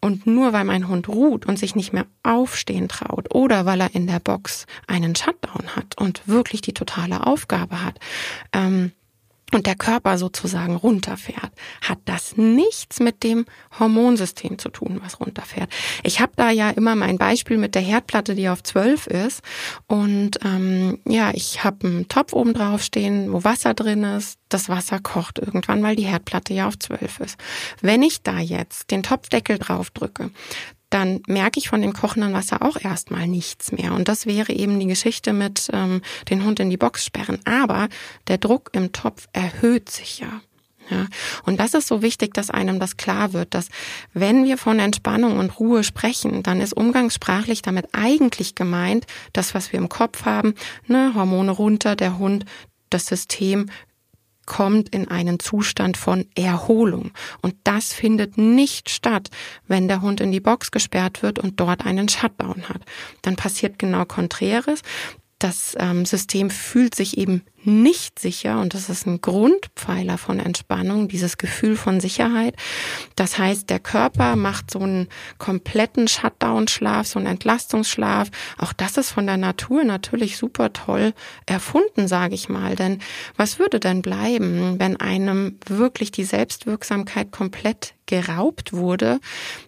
Und 0.00 0.26
nur 0.26 0.52
weil 0.52 0.64
mein 0.64 0.88
Hund 0.88 1.08
ruht 1.08 1.46
und 1.46 1.58
sich 1.58 1.74
nicht 1.74 1.92
mehr 1.92 2.06
aufstehen 2.22 2.88
traut 2.88 3.34
oder 3.34 3.66
weil 3.66 3.80
er 3.80 3.94
in 3.94 4.06
der 4.06 4.20
Box 4.20 4.66
einen 4.86 5.16
Shutdown 5.16 5.74
hat 5.74 5.98
und 5.98 6.28
wirklich 6.28 6.60
die 6.60 6.74
totale 6.74 7.26
Aufgabe 7.26 7.82
hat, 7.82 7.98
ähm, 8.52 8.92
und 9.52 9.66
der 9.66 9.76
Körper 9.76 10.18
sozusagen 10.18 10.76
runterfährt, 10.76 11.50
hat 11.80 11.98
das 12.04 12.36
nichts 12.36 13.00
mit 13.00 13.22
dem 13.22 13.46
Hormonsystem 13.78 14.58
zu 14.58 14.68
tun, 14.68 15.00
was 15.02 15.20
runterfährt. 15.20 15.70
Ich 16.02 16.20
habe 16.20 16.32
da 16.36 16.50
ja 16.50 16.70
immer 16.70 16.94
mein 16.96 17.16
Beispiel 17.16 17.56
mit 17.56 17.74
der 17.74 17.82
Herdplatte, 17.82 18.34
die 18.34 18.48
auf 18.48 18.62
12 18.62 19.06
ist. 19.06 19.40
Und 19.86 20.38
ähm, 20.44 20.98
ja, 21.06 21.30
ich 21.32 21.64
habe 21.64 21.86
einen 21.86 22.08
Topf 22.08 22.34
oben 22.34 22.52
drauf 22.52 22.82
stehen, 22.82 23.32
wo 23.32 23.42
Wasser 23.44 23.72
drin 23.72 24.04
ist. 24.04 24.38
Das 24.50 24.68
Wasser 24.68 24.98
kocht 24.98 25.38
irgendwann, 25.38 25.82
weil 25.82 25.96
die 25.96 26.06
Herdplatte 26.06 26.52
ja 26.52 26.68
auf 26.68 26.78
12 26.78 27.20
ist. 27.20 27.38
Wenn 27.80 28.02
ich 28.02 28.22
da 28.22 28.38
jetzt 28.38 28.90
den 28.90 29.02
Topfdeckel 29.02 29.58
drauf 29.58 29.90
drücke, 29.90 30.30
dann 30.90 31.22
merke 31.26 31.58
ich 31.58 31.68
von 31.68 31.82
dem 31.82 31.92
kochenden 31.92 32.32
Wasser 32.32 32.62
auch 32.62 32.76
erstmal 32.80 33.26
nichts 33.26 33.72
mehr. 33.72 33.92
Und 33.92 34.08
das 34.08 34.26
wäre 34.26 34.52
eben 34.52 34.80
die 34.80 34.86
Geschichte 34.86 35.32
mit 35.32 35.68
ähm, 35.72 36.02
den 36.30 36.44
Hund 36.44 36.60
in 36.60 36.70
die 36.70 36.76
Box 36.76 37.04
sperren. 37.04 37.38
Aber 37.44 37.88
der 38.26 38.38
Druck 38.38 38.70
im 38.72 38.92
Topf 38.92 39.26
erhöht 39.32 39.90
sich 39.90 40.20
ja. 40.20 40.40
Ja, 40.90 41.06
und 41.44 41.60
das 41.60 41.74
ist 41.74 41.86
so 41.86 42.00
wichtig, 42.00 42.32
dass 42.32 42.48
einem 42.48 42.80
das 42.80 42.96
klar 42.96 43.34
wird, 43.34 43.52
dass 43.52 43.68
wenn 44.14 44.44
wir 44.44 44.56
von 44.56 44.78
Entspannung 44.78 45.38
und 45.38 45.60
Ruhe 45.60 45.84
sprechen, 45.84 46.42
dann 46.42 46.62
ist 46.62 46.72
umgangssprachlich 46.72 47.60
damit 47.60 47.88
eigentlich 47.92 48.54
gemeint, 48.54 49.06
das, 49.34 49.54
was 49.54 49.70
wir 49.70 49.78
im 49.80 49.90
Kopf 49.90 50.24
haben, 50.24 50.54
ne, 50.86 51.12
Hormone 51.14 51.50
runter, 51.50 51.94
der 51.94 52.18
Hund, 52.18 52.46
das 52.88 53.04
System 53.04 53.68
kommt 54.48 54.88
in 54.88 55.08
einen 55.08 55.38
Zustand 55.38 55.98
von 55.98 56.24
Erholung. 56.34 57.10
Und 57.42 57.54
das 57.64 57.92
findet 57.92 58.38
nicht 58.38 58.88
statt, 58.88 59.28
wenn 59.66 59.88
der 59.88 60.00
Hund 60.00 60.22
in 60.22 60.32
die 60.32 60.40
Box 60.40 60.70
gesperrt 60.70 61.22
wird 61.22 61.38
und 61.38 61.60
dort 61.60 61.84
einen 61.84 62.08
Shutdown 62.08 62.66
hat. 62.70 62.80
Dann 63.20 63.36
passiert 63.36 63.78
genau 63.78 64.06
Konträres. 64.06 64.80
Das 65.38 65.76
ähm, 65.78 66.06
System 66.06 66.48
fühlt 66.48 66.94
sich 66.94 67.18
eben 67.18 67.42
nicht 67.64 68.18
sicher 68.18 68.60
und 68.60 68.74
das 68.74 68.88
ist 68.88 69.06
ein 69.06 69.20
Grundpfeiler 69.20 70.18
von 70.18 70.38
Entspannung, 70.38 71.08
dieses 71.08 71.38
Gefühl 71.38 71.76
von 71.76 72.00
Sicherheit. 72.00 72.54
Das 73.16 73.38
heißt, 73.38 73.68
der 73.68 73.80
Körper 73.80 74.36
macht 74.36 74.70
so 74.70 74.80
einen 74.80 75.08
kompletten 75.38 76.08
Shutdown-Schlaf, 76.08 77.06
so 77.06 77.18
einen 77.18 77.26
Entlastungsschlaf. 77.26 78.28
Auch 78.58 78.72
das 78.72 78.96
ist 78.96 79.10
von 79.10 79.26
der 79.26 79.36
Natur 79.36 79.84
natürlich 79.84 80.36
super 80.36 80.72
toll 80.72 81.12
erfunden, 81.46 82.08
sage 82.08 82.34
ich 82.34 82.48
mal. 82.48 82.76
Denn 82.76 83.00
was 83.36 83.58
würde 83.58 83.80
denn 83.80 84.02
bleiben, 84.02 84.78
wenn 84.78 84.96
einem 84.96 85.58
wirklich 85.66 86.12
die 86.12 86.24
Selbstwirksamkeit 86.24 87.32
komplett 87.32 87.94
geraubt 88.06 88.72
wurde, 88.72 89.20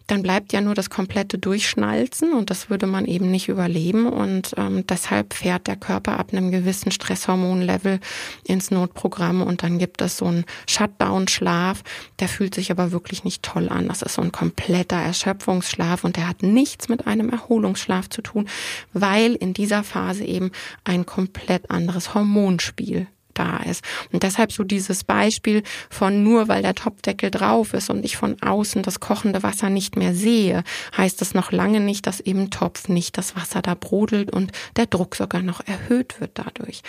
dann 0.07 0.23
bleibt 0.23 0.55
ja 0.55 0.63
nur 0.63 0.75
das 0.75 0.89
komplette 0.89 1.39
Durchschnalzen 1.39 2.33
und 2.33 2.49
das 2.49 2.71
würde 2.71 2.87
man 2.87 3.05
eben 3.05 3.31
nicht 3.31 3.49
überleben 3.49 4.07
und 4.07 4.55
ähm, 4.57 4.87
deshalb 4.87 5.35
fährt 5.35 5.67
der 5.67 5.77
Körper 5.77 6.19
ab 6.19 6.33
einem 6.33 6.51
gewissen 6.51 6.91
Stresshormonlevel 6.91 7.80
Level 7.81 8.01
ins 8.45 8.71
Notprogramm 8.71 9.43
und 9.43 9.63
dann 9.63 9.79
gibt 9.79 10.03
es 10.03 10.19
so 10.19 10.27
einen 10.27 10.45
Shutdown-Schlaf. 10.69 11.83
Der 12.19 12.29
fühlt 12.29 12.55
sich 12.55 12.71
aber 12.71 12.93
wirklich 12.93 13.25
nicht 13.25 13.43
toll 13.43 13.69
an. 13.69 13.89
Das 13.89 14.03
ist 14.03 14.15
so 14.15 14.23
ein 14.23 14.33
kompletter 14.33 14.97
Erschöpfungsschlaf 14.97 16.05
und 16.05 16.17
der 16.17 16.29
hat 16.29 16.43
nichts 16.43 16.89
mit 16.89 17.07
einem 17.07 17.31
Erholungsschlaf 17.31 18.09
zu 18.09 18.23
tun, 18.23 18.49
weil 18.93 19.35
in 19.35 19.55
dieser 19.55 19.83
Phase 19.83 20.25
eben 20.25 20.51
ein 20.85 21.07
komplett 21.07 21.71
anderes 21.71 22.15
Hormonspiel 22.15 23.07
da 23.35 23.59
ist. 23.59 23.85
Und 24.13 24.23
deshalb 24.23 24.53
so 24.53 24.65
dieses 24.65 25.05
Beispiel 25.05 25.63
von 25.89 26.23
nur 26.23 26.49
weil 26.49 26.63
der 26.63 26.75
Topfdeckel 26.75 27.31
drauf 27.31 27.75
ist 27.75 27.91
und 27.91 28.05
ich 28.05 28.17
von 28.17 28.41
außen 28.43 28.83
das 28.83 29.01
kochende 29.01 29.43
Wasser 29.43 29.71
nicht 29.71 29.97
mehr 29.97 30.15
sehe, 30.15 30.65
heißt 30.97 31.21
das 31.21 31.35
noch 31.35 31.53
lange 31.53 31.81
nicht, 31.81 32.07
dass 32.07 32.21
eben 32.21 32.51
Topf 32.51 32.89
nicht 32.89 33.19
das 33.19 33.37
Wasser 33.37 33.63
da 33.63 33.75
brodelt 33.75 34.33
und 34.33 34.53
der 34.77 34.87
Druck 34.87 35.17
sogar 35.17 35.43
noch 35.43 35.67
erhöht 35.67 36.21
wird 36.21 36.33
dadurch. 36.35 36.83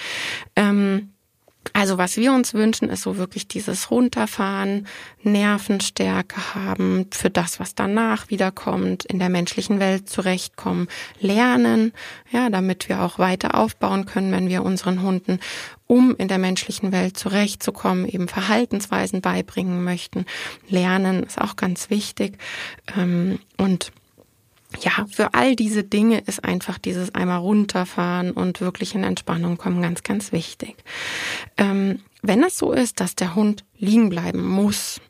Ähm, 0.56 1.12
also 1.74 1.98
was 1.98 2.18
wir 2.18 2.34
uns 2.34 2.54
wünschen, 2.54 2.90
ist 2.90 3.04
so 3.04 3.18
wirklich 3.18 3.48
dieses 3.48 3.92
Runterfahren, 3.92 4.88
Nervenstärke 5.22 6.56
haben 6.56 7.08
für 7.12 7.30
das, 7.30 7.60
was 7.60 7.76
danach 7.76 8.30
wiederkommt, 8.30 9.06
in 9.06 9.20
der 9.20 9.30
menschlichen 9.30 9.80
Welt 9.80 10.10
zurechtkommen, 10.10 10.88
lernen, 11.20 11.94
ja, 12.32 12.50
damit 12.50 12.90
wir 12.90 13.02
auch 13.02 13.20
weiter 13.20 13.56
aufbauen 13.56 14.06
können, 14.06 14.32
wenn 14.32 14.50
wir 14.50 14.64
unseren 14.64 15.04
Hunden, 15.04 15.40
um 15.86 16.16
in 16.16 16.28
der 16.28 16.40
menschlichen 16.40 16.92
Welt 16.92 17.18
zurechtzukommen, 17.18 18.08
eben 18.08 18.28
Verhaltensweisen 18.28 19.22
beibringen 19.22 19.84
möchten. 19.84 20.26
Lernen 20.68 21.24
ist 21.24 21.40
auch 21.40 21.56
ganz 21.56 21.92
wichtig 21.92 22.38
ähm, 22.98 23.40
und 23.58 23.92
ja, 24.80 25.06
für 25.12 25.34
all 25.34 25.56
diese 25.56 25.84
Dinge 25.84 26.20
ist 26.20 26.44
einfach 26.44 26.78
dieses 26.78 27.14
einmal 27.14 27.40
runterfahren 27.40 28.32
und 28.32 28.62
wirklich 28.62 28.96
in 28.96 29.04
Entspannung 29.04 29.58
kommen 29.58 29.82
ganz, 29.82 30.04
ganz 30.04 30.32
wichtig. 30.32 30.76
Ähm, 31.58 32.00
wenn 32.22 32.44
es 32.44 32.58
so 32.58 32.72
ist, 32.72 33.00
dass 33.00 33.16
der 33.16 33.36
Hund 33.36 33.64
liegen 33.82 34.10
bleiben 34.10 34.46
muss, 34.48 35.02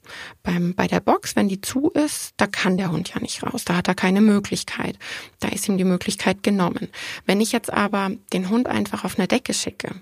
beim, 0.43 0.73
bei 0.73 0.87
der 0.87 0.99
Box, 0.99 1.35
wenn 1.35 1.47
die 1.47 1.61
zu 1.61 1.89
ist, 1.89 2.33
da 2.37 2.47
kann 2.47 2.77
der 2.77 2.91
Hund 2.91 3.13
ja 3.13 3.21
nicht 3.21 3.43
raus, 3.43 3.65
da 3.65 3.75
hat 3.75 3.87
er 3.87 3.95
keine 3.95 4.21
Möglichkeit. 4.21 4.97
Da 5.39 5.49
ist 5.49 5.67
ihm 5.67 5.77
die 5.77 5.83
Möglichkeit 5.83 6.41
genommen. 6.41 6.89
Wenn 7.25 7.41
ich 7.41 7.51
jetzt 7.51 7.71
aber 7.71 8.11
den 8.33 8.49
Hund 8.49 8.67
einfach 8.67 9.03
auf 9.05 9.17
eine 9.17 9.27
Decke 9.27 9.53
schicke 9.53 9.95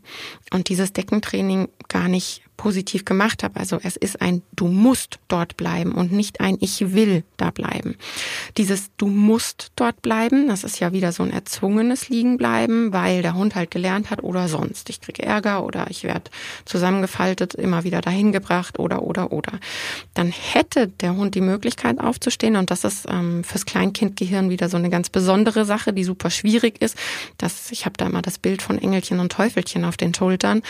und 0.52 0.70
dieses 0.70 0.94
Deckentraining 0.94 1.68
gar 1.88 2.08
nicht 2.08 2.44
positiv 2.58 3.06
gemacht 3.06 3.42
habe. 3.44 3.58
Also 3.58 3.80
es 3.82 3.96
ist 3.96 4.22
ein 4.22 4.42
Du 4.52 4.68
musst 4.68 5.20
dort 5.30 5.56
bleiben 5.56 5.94
und 5.94 6.12
nicht 6.12 6.42
ein 6.42 6.58
Ich 6.60 6.94
will 6.94 7.24
da 7.38 7.52
bleiben. 7.52 7.96
Dieses 8.58 8.90
Du 8.98 9.08
musst 9.08 9.72
dort 9.78 10.02
bleiben, 10.02 10.50
das 10.50 10.66
ist 10.66 10.78
ja 10.82 10.92
wieder 10.92 11.14
so 11.14 11.24
ein 11.24 11.32
erzwungenes 11.32 12.10
Liegenbleiben, 12.10 12.92
weil 12.92 13.22
der 13.22 13.36
Hund 13.36 13.56
halt 13.56 13.72
gelernt 13.72 14.10
hat 14.10 14.24
oder 14.24 14.50
sonst. 14.50 14.90
Ich 14.90 15.00
kriege 15.00 15.24
Ärger 15.24 15.64
oder 15.64 15.90
ich 15.90 16.04
werde 16.04 16.30
zusammen 16.66 16.90
zusammengefaltet, 16.90 17.54
immer 17.54 17.84
wieder 17.84 18.02
dahin 18.02 18.32
gebracht 18.32 18.59
oder 18.78 19.04
oder 19.04 19.32
oder. 19.32 19.54
Dann 20.14 20.32
hätte 20.32 20.88
der 20.88 21.16
Hund 21.16 21.36
die 21.36 21.42
Möglichkeit 21.42 22.00
aufzustehen 22.00 22.56
und 22.56 22.72
das 22.72 22.84
ist 22.84 23.06
ähm, 23.10 23.44
fürs 23.44 23.66
Kleinkindgehirn 23.66 24.50
wieder 24.50 24.70
so 24.70 24.78
eine 24.78 24.90
ganz 24.90 25.10
besondere 25.10 25.66
Sache, 25.66 25.94
die 25.94 26.04
super 26.04 26.30
schwierig 26.30 26.82
ist. 26.82 26.98
Das, 27.38 27.72
ich 27.72 27.86
habe 27.86 27.98
da 27.98 28.06
immer 28.06 28.22
das 28.22 28.38
Bild 28.38 28.62
von 28.62 28.78
Engelchen 28.78 29.20
und 29.20 29.32
Teufelchen 29.32 29.86
auf 29.86 29.98
den 29.98 30.14
Schultern. 30.14 30.62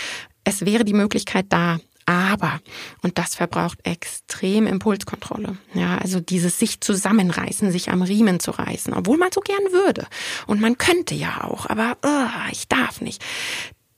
Es 0.43 0.65
wäre 0.65 0.86
die 0.86 0.93
Möglichkeit 0.93 1.47
da, 1.49 1.80
aber, 2.10 2.60
und 3.04 3.19
das 3.19 3.36
verbraucht 3.36 3.78
extrem 3.84 4.65
Impulskontrolle. 4.65 5.58
Ja, 5.75 5.99
also 5.99 6.19
dieses 6.19 6.58
sich 6.58 6.82
zusammenreißen, 6.82 7.71
sich 7.71 7.91
am 7.91 8.02
Riemen 8.02 8.39
zu 8.39 8.49
reißen, 8.49 8.95
obwohl 8.95 9.17
man 9.17 9.32
so 9.32 9.41
gern 9.41 9.71
würde. 9.71 10.08
Und 10.47 10.60
man 10.60 10.80
könnte 10.80 11.13
ja 11.13 11.43
auch, 11.43 11.67
aber 11.67 11.97
uh, 12.04 12.52
ich 12.52 12.67
darf 12.67 13.02
nicht 13.02 13.23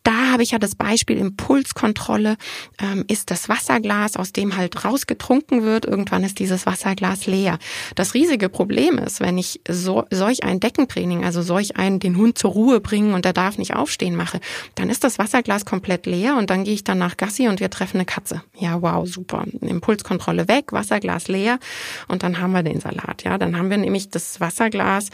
da 0.03 0.31
habe 0.31 0.43
ich 0.43 0.51
ja 0.51 0.59
das 0.59 0.75
Beispiel 0.75 1.17
Impulskontrolle, 1.17 2.37
ähm, 2.79 3.05
ist 3.07 3.31
das 3.31 3.49
Wasserglas, 3.49 4.15
aus 4.17 4.33
dem 4.33 4.57
halt 4.57 4.83
rausgetrunken 4.83 5.63
wird. 5.63 5.85
Irgendwann 5.85 6.23
ist 6.23 6.39
dieses 6.39 6.65
Wasserglas 6.65 7.27
leer. 7.27 7.59
Das 7.95 8.13
riesige 8.13 8.49
Problem 8.49 8.97
ist, 8.97 9.19
wenn 9.19 9.37
ich 9.37 9.61
so, 9.67 10.05
solch 10.09 10.43
ein 10.43 10.59
Deckentraining, 10.59 11.23
also 11.23 11.41
solch 11.41 11.77
einen 11.77 11.99
den 11.99 12.17
Hund 12.17 12.37
zur 12.37 12.51
Ruhe 12.51 12.79
bringen 12.79 13.13
und 13.13 13.25
er 13.25 13.33
darf 13.33 13.57
nicht 13.57 13.75
aufstehen 13.75 14.15
mache, 14.15 14.39
dann 14.75 14.89
ist 14.89 15.03
das 15.03 15.19
Wasserglas 15.19 15.65
komplett 15.65 16.05
leer 16.05 16.35
und 16.37 16.49
dann 16.49 16.63
gehe 16.63 16.73
ich 16.73 16.83
dann 16.83 16.97
nach 16.97 17.17
Gassi 17.17 17.47
und 17.47 17.59
wir 17.59 17.69
treffen 17.69 17.97
eine 17.97 18.05
Katze. 18.05 18.41
Ja, 18.57 18.81
wow, 18.81 19.07
super. 19.07 19.45
Impulskontrolle 19.61 20.47
weg, 20.47 20.71
Wasserglas 20.73 21.27
leer 21.27 21.59
und 22.07 22.23
dann 22.23 22.39
haben 22.39 22.53
wir 22.53 22.63
den 22.63 22.79
Salat. 22.79 23.23
Ja, 23.23 23.37
dann 23.37 23.57
haben 23.57 23.69
wir 23.69 23.77
nämlich 23.77 24.09
das 24.09 24.39
Wasserglas 24.39 25.09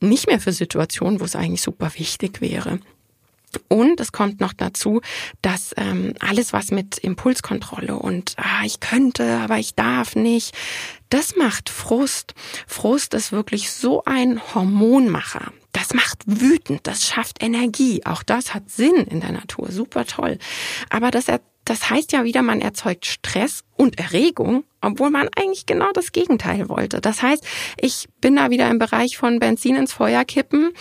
nicht 0.00 0.26
mehr 0.26 0.40
für 0.40 0.52
Situationen, 0.52 1.20
wo 1.20 1.24
es 1.24 1.36
eigentlich 1.36 1.62
super 1.62 1.90
wichtig 1.96 2.40
wäre. 2.40 2.80
Und 3.68 4.00
es 4.00 4.12
kommt 4.12 4.40
noch 4.40 4.52
dazu, 4.52 5.00
dass 5.40 5.74
ähm, 5.76 6.14
alles, 6.20 6.52
was 6.52 6.70
mit 6.70 6.98
Impulskontrolle 6.98 7.96
und 7.96 8.34
ah, 8.36 8.64
ich 8.64 8.80
könnte, 8.80 9.38
aber 9.38 9.58
ich 9.58 9.74
darf 9.74 10.16
nicht, 10.16 10.54
das 11.10 11.36
macht 11.36 11.68
Frust. 11.68 12.34
Frust 12.66 13.14
ist 13.14 13.32
wirklich 13.32 13.70
so 13.70 14.04
ein 14.04 14.40
Hormonmacher. 14.54 15.52
Das 15.72 15.94
macht 15.94 16.22
wütend, 16.26 16.86
das 16.86 17.06
schafft 17.06 17.42
Energie. 17.42 18.04
Auch 18.04 18.22
das 18.22 18.54
hat 18.54 18.70
Sinn 18.70 18.96
in 19.08 19.20
der 19.20 19.32
Natur, 19.32 19.70
super 19.70 20.04
toll. 20.04 20.38
Aber 20.90 21.10
das 21.10 21.26
das 21.64 21.90
heißt 21.90 22.12
ja 22.12 22.24
wieder, 22.24 22.42
man 22.42 22.60
erzeugt 22.60 23.06
Stress 23.06 23.62
und 23.76 23.98
Erregung, 23.98 24.64
obwohl 24.82 25.10
man 25.10 25.28
eigentlich 25.36 25.66
genau 25.66 25.90
das 25.92 26.12
Gegenteil 26.12 26.68
wollte. 26.68 27.00
Das 27.00 27.22
heißt, 27.22 27.44
ich 27.80 28.08
bin 28.20 28.36
da 28.36 28.50
wieder 28.50 28.68
im 28.70 28.78
Bereich 28.78 29.16
von 29.16 29.38
Benzin 29.38 29.76
ins 29.76 29.92
Feuer 29.92 30.24
kippen 30.24 30.72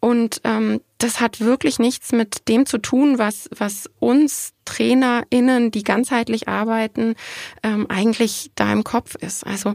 und 0.00 0.40
ähm, 0.44 0.80
das 0.98 1.20
hat 1.20 1.40
wirklich 1.40 1.78
nichts 1.78 2.12
mit 2.12 2.48
dem 2.48 2.66
zu 2.66 2.78
tun, 2.78 3.18
was, 3.18 3.48
was 3.56 3.90
uns 3.98 4.52
TrainerInnen, 4.64 5.70
die 5.70 5.82
ganzheitlich 5.82 6.48
arbeiten, 6.48 7.14
ähm, 7.62 7.86
eigentlich 7.88 8.50
da 8.54 8.72
im 8.72 8.84
Kopf 8.84 9.14
ist. 9.14 9.46
Also 9.46 9.74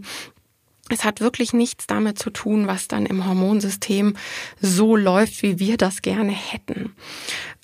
es 0.89 1.03
hat 1.03 1.21
wirklich 1.21 1.53
nichts 1.53 1.87
damit 1.87 2.19
zu 2.19 2.31
tun, 2.31 2.67
was 2.67 2.87
dann 2.87 3.05
im 3.05 3.25
Hormonsystem 3.25 4.15
so 4.59 4.95
läuft, 4.95 5.43
wie 5.43 5.59
wir 5.59 5.77
das 5.77 6.01
gerne 6.01 6.31
hätten. 6.31 6.95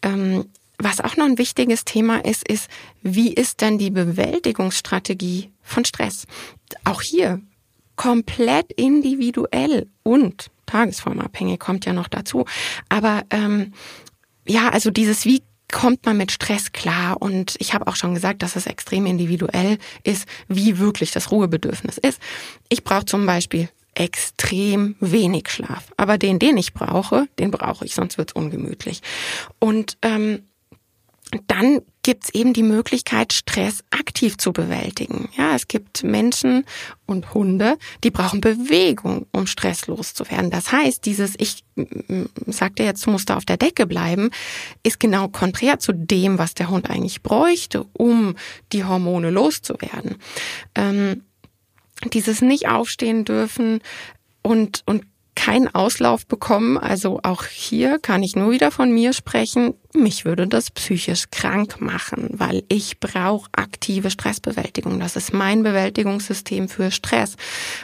Ähm, 0.03 0.45
was 0.77 1.01
auch 1.01 1.17
noch 1.17 1.25
ein 1.25 1.37
wichtiges 1.37 1.85
Thema 1.85 2.23
ist, 2.25 2.47
ist, 2.47 2.69
wie 3.01 3.33
ist 3.33 3.61
denn 3.61 3.77
die 3.77 3.91
Bewältigungsstrategie 3.91 5.51
von 5.61 5.85
Stress? 5.85 6.25
Auch 6.83 7.01
hier 7.01 7.41
komplett 7.95 8.71
individuell 8.73 9.87
und 10.03 10.49
tagesformabhängig 10.65 11.59
kommt 11.59 11.85
ja 11.85 11.93
noch 11.93 12.07
dazu. 12.07 12.45
Aber 12.89 13.23
ähm, 13.29 13.73
ja, 14.45 14.69
also 14.69 14.91
dieses 14.91 15.25
wie 15.25 15.43
kommt 15.71 16.05
man 16.05 16.17
mit 16.17 16.31
Stress 16.31 16.71
klar 16.71 17.21
und 17.21 17.55
ich 17.59 17.73
habe 17.73 17.87
auch 17.87 17.95
schon 17.95 18.13
gesagt, 18.13 18.43
dass 18.43 18.55
es 18.55 18.67
extrem 18.67 19.05
individuell 19.05 19.77
ist, 20.03 20.27
wie 20.47 20.77
wirklich 20.77 21.11
das 21.11 21.31
Ruhebedürfnis 21.31 21.97
ist. 21.97 22.21
Ich 22.69 22.83
brauche 22.83 23.05
zum 23.05 23.25
Beispiel 23.25 23.69
extrem 23.95 24.95
wenig 24.99 25.49
Schlaf, 25.49 25.91
aber 25.97 26.17
den, 26.17 26.37
den 26.37 26.57
ich 26.57 26.73
brauche, 26.73 27.27
den 27.39 27.49
brauche 27.49 27.85
ich, 27.85 27.95
sonst 27.95 28.17
wird's 28.17 28.33
ungemütlich. 28.33 29.01
Und 29.59 29.97
ähm, 30.01 30.43
dann 31.47 31.81
gibt 32.03 32.25
es 32.25 32.33
eben 32.33 32.53
die 32.53 32.63
Möglichkeit, 32.63 33.33
Stress 33.33 33.83
aktiv 33.89 34.37
zu 34.37 34.53
bewältigen. 34.53 35.29
Ja, 35.37 35.55
es 35.55 35.67
gibt 35.67 36.03
Menschen 36.03 36.65
und 37.05 37.33
Hunde, 37.33 37.77
die 38.03 38.11
brauchen 38.11 38.41
Bewegung, 38.41 39.25
um 39.31 39.47
Stress 39.47 39.87
loszuwerden. 39.87 40.51
Das 40.51 40.71
heißt, 40.71 41.05
dieses 41.05 41.33
ich 41.37 41.63
sagte 42.47 42.83
jetzt, 42.83 43.05
du 43.05 43.11
musst 43.11 43.29
da 43.29 43.37
auf 43.37 43.45
der 43.45 43.57
Decke 43.57 43.87
bleiben, 43.87 44.29
ist 44.83 44.99
genau 44.99 45.27
konträr 45.27 45.79
zu 45.79 45.93
dem, 45.93 46.37
was 46.37 46.53
der 46.53 46.69
Hund 46.69 46.89
eigentlich 46.89 47.23
bräuchte, 47.23 47.85
um 47.93 48.35
die 48.71 48.83
Hormone 48.83 49.31
loszuwerden. 49.31 50.17
Ähm, 50.75 51.23
dieses 52.13 52.41
nicht 52.41 52.67
aufstehen 52.67 53.25
dürfen 53.25 53.81
und 54.41 54.83
und 54.85 55.05
keinen 55.35 55.73
Auslauf 55.73 56.25
bekommen. 56.25 56.77
Also 56.77 57.19
auch 57.23 57.43
hier 57.45 57.99
kann 57.99 58.23
ich 58.23 58.35
nur 58.35 58.51
wieder 58.51 58.71
von 58.71 58.91
mir 58.91 59.13
sprechen. 59.13 59.75
Mich 59.93 60.25
würde 60.25 60.47
das 60.47 60.71
psychisch 60.71 61.25
krank 61.31 61.79
machen, 61.79 62.29
weil 62.33 62.63
ich 62.67 62.99
brauche 62.99 63.49
aktive 63.55 64.09
Stressbewältigung. 64.09 64.99
Das 64.99 65.15
ist 65.15 65.33
mein 65.33 65.63
Bewältigungssystem 65.63 66.67
für 66.67 66.91
Stress. 66.91 67.35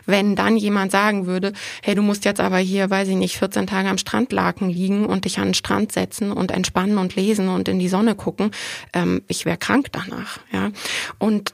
Wenn 0.05 0.35
dann 0.35 0.57
jemand 0.57 0.91
sagen 0.91 1.25
würde, 1.25 1.53
hey, 1.83 1.95
du 1.95 2.01
musst 2.01 2.25
jetzt 2.25 2.41
aber 2.41 2.57
hier, 2.57 2.89
weiß 2.89 3.07
ich 3.09 3.15
nicht, 3.15 3.37
14 3.37 3.67
Tage 3.67 3.89
am 3.89 3.97
Strandlaken 3.97 4.69
liegen 4.69 5.05
und 5.05 5.25
dich 5.25 5.37
an 5.37 5.49
den 5.49 5.53
Strand 5.53 5.91
setzen 5.91 6.31
und 6.31 6.51
entspannen 6.51 6.97
und 6.97 7.15
lesen 7.15 7.49
und 7.49 7.67
in 7.67 7.79
die 7.79 7.89
Sonne 7.89 8.15
gucken, 8.15 8.51
ähm, 8.93 9.21
ich 9.27 9.45
wäre 9.45 9.57
krank 9.57 9.87
danach. 9.91 10.39
Ja. 10.51 10.71
Und 11.19 11.53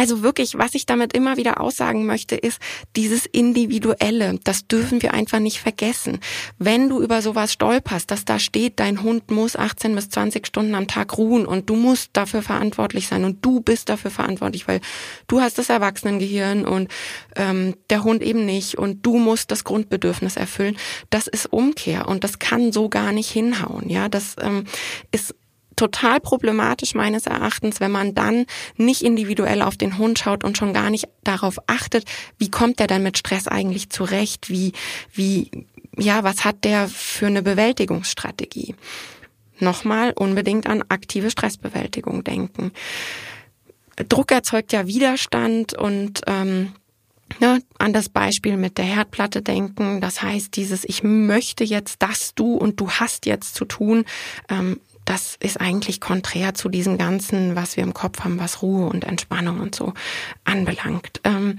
also 0.00 0.22
wirklich, 0.22 0.56
was 0.56 0.74
ich 0.74 0.86
damit 0.86 1.12
immer 1.12 1.36
wieder 1.36 1.60
aussagen 1.60 2.06
möchte, 2.06 2.34
ist 2.34 2.58
dieses 2.96 3.26
Individuelle. 3.26 4.40
Das 4.44 4.66
dürfen 4.66 5.02
wir 5.02 5.12
einfach 5.12 5.40
nicht 5.40 5.60
vergessen. 5.60 6.20
Wenn 6.58 6.88
du 6.88 7.02
über 7.02 7.20
sowas 7.20 7.52
stolperst, 7.52 8.10
dass 8.10 8.24
da 8.24 8.38
steht, 8.38 8.80
dein 8.80 9.02
Hund 9.02 9.30
muss 9.30 9.56
18 9.56 9.94
bis 9.94 10.08
20 10.08 10.46
Stunden 10.46 10.74
am 10.74 10.86
Tag 10.86 11.18
ruhen 11.18 11.44
und 11.44 11.68
du 11.68 11.76
musst 11.76 12.12
dafür 12.14 12.40
verantwortlich 12.40 13.08
sein 13.08 13.24
und 13.24 13.44
du 13.44 13.60
bist 13.60 13.90
dafür 13.90 14.10
verantwortlich, 14.10 14.66
weil 14.66 14.80
du 15.26 15.42
hast 15.42 15.58
das 15.58 15.68
Erwachsenengehirn 15.68 16.64
und 16.64 16.90
ähm, 17.36 17.74
der 17.90 18.02
Hund 18.02 18.22
eben 18.22 18.46
nicht 18.46 18.78
und 18.78 19.04
du 19.04 19.18
musst 19.18 19.50
das 19.50 19.64
Grundbedürfnis 19.64 20.38
erfüllen. 20.38 20.78
Das 21.10 21.26
ist 21.26 21.52
Umkehr 21.52 22.08
und 22.08 22.24
das 22.24 22.38
kann 22.38 22.72
so 22.72 22.88
gar 22.88 23.12
nicht 23.12 23.30
hinhauen. 23.30 23.90
Ja, 23.90 24.08
das 24.08 24.36
ähm, 24.40 24.64
ist 25.12 25.34
total 25.80 26.20
problematisch 26.20 26.94
meines 26.94 27.26
Erachtens, 27.26 27.80
wenn 27.80 27.90
man 27.90 28.14
dann 28.14 28.44
nicht 28.76 29.00
individuell 29.00 29.62
auf 29.62 29.78
den 29.78 29.96
Hund 29.96 30.18
schaut 30.18 30.44
und 30.44 30.58
schon 30.58 30.74
gar 30.74 30.90
nicht 30.90 31.08
darauf 31.24 31.56
achtet, 31.68 32.04
wie 32.36 32.50
kommt 32.50 32.80
der 32.80 32.86
dann 32.86 33.02
mit 33.02 33.16
Stress 33.16 33.48
eigentlich 33.48 33.88
zurecht, 33.88 34.50
wie, 34.50 34.74
wie, 35.14 35.50
ja, 35.96 36.22
was 36.22 36.44
hat 36.44 36.64
der 36.64 36.86
für 36.86 37.28
eine 37.28 37.42
Bewältigungsstrategie? 37.42 38.74
Nochmal 39.58 40.12
unbedingt 40.14 40.66
an 40.66 40.84
aktive 40.90 41.30
Stressbewältigung 41.30 42.24
denken. 42.24 42.72
Druck 44.10 44.32
erzeugt 44.32 44.74
ja 44.74 44.86
Widerstand 44.86 45.72
und 45.72 46.20
ähm, 46.26 46.74
Ne, 47.38 47.62
an 47.78 47.92
das 47.92 48.08
Beispiel 48.08 48.56
mit 48.56 48.76
der 48.76 48.84
Herdplatte 48.84 49.40
denken. 49.40 50.00
Das 50.00 50.20
heißt, 50.20 50.56
dieses 50.56 50.82
Ich 50.84 51.04
möchte 51.04 51.62
jetzt 51.62 52.02
das 52.02 52.34
du 52.34 52.54
und 52.54 52.80
du 52.80 52.90
hast 52.90 53.24
jetzt 53.24 53.54
zu 53.54 53.64
tun, 53.64 54.04
ähm, 54.48 54.80
das 55.10 55.34
ist 55.40 55.60
eigentlich 55.60 56.00
konträr 56.00 56.54
zu 56.54 56.68
diesem 56.68 56.96
Ganzen, 56.96 57.56
was 57.56 57.76
wir 57.76 57.82
im 57.82 57.94
Kopf 57.94 58.20
haben, 58.20 58.38
was 58.38 58.62
Ruhe 58.62 58.86
und 58.86 59.02
Entspannung 59.02 59.58
und 59.58 59.74
so 59.74 59.92
anbelangt. 60.44 61.20
Ähm, 61.24 61.58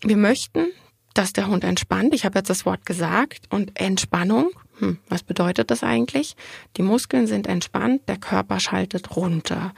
wir 0.00 0.16
möchten, 0.16 0.68
dass 1.12 1.34
der 1.34 1.48
Hund 1.48 1.62
entspannt. 1.62 2.14
Ich 2.14 2.24
habe 2.24 2.38
jetzt 2.38 2.48
das 2.48 2.64
Wort 2.64 2.86
gesagt. 2.86 3.48
Und 3.50 3.78
Entspannung, 3.78 4.48
hm, 4.78 4.96
was 5.10 5.22
bedeutet 5.22 5.70
das 5.70 5.82
eigentlich? 5.82 6.36
Die 6.78 6.82
Muskeln 6.82 7.26
sind 7.26 7.46
entspannt, 7.46 8.08
der 8.08 8.16
Körper 8.16 8.60
schaltet 8.60 9.14
runter. 9.14 9.74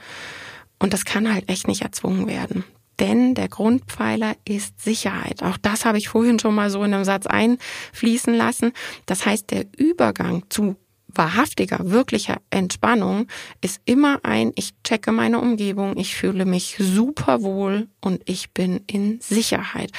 Und 0.79 0.93
das 0.93 1.03
kann 1.03 1.33
halt 1.33 1.49
echt 1.49 1.67
nicht 1.67 1.81
erzwungen 1.81 2.27
werden. 2.27 2.63
Denn 3.01 3.35
der 3.35 3.49
Grundpfeiler 3.49 4.35
ist 4.45 4.79
Sicherheit. 4.79 5.43
Auch 5.43 5.57
das 5.57 5.83
habe 5.83 5.97
ich 5.97 6.07
vorhin 6.07 6.39
schon 6.39 6.55
mal 6.55 6.69
so 6.69 6.85
in 6.85 6.93
einem 6.93 7.03
Satz 7.03 7.25
einfließen 7.25 8.33
lassen. 8.33 8.71
Das 9.07 9.25
heißt, 9.25 9.51
der 9.51 9.65
Übergang 9.75 10.45
zu 10.47 10.77
wahrhaftiger, 11.15 11.79
wirklicher 11.81 12.37
Entspannung 12.49 13.27
ist 13.61 13.81
immer 13.85 14.19
ein, 14.23 14.51
ich 14.55 14.71
checke 14.83 15.11
meine 15.11 15.39
Umgebung, 15.39 15.97
ich 15.97 16.15
fühle 16.15 16.45
mich 16.45 16.77
super 16.79 17.41
wohl 17.41 17.87
und 18.01 18.21
ich 18.25 18.51
bin 18.51 18.81
in 18.87 19.19
Sicherheit. 19.21 19.91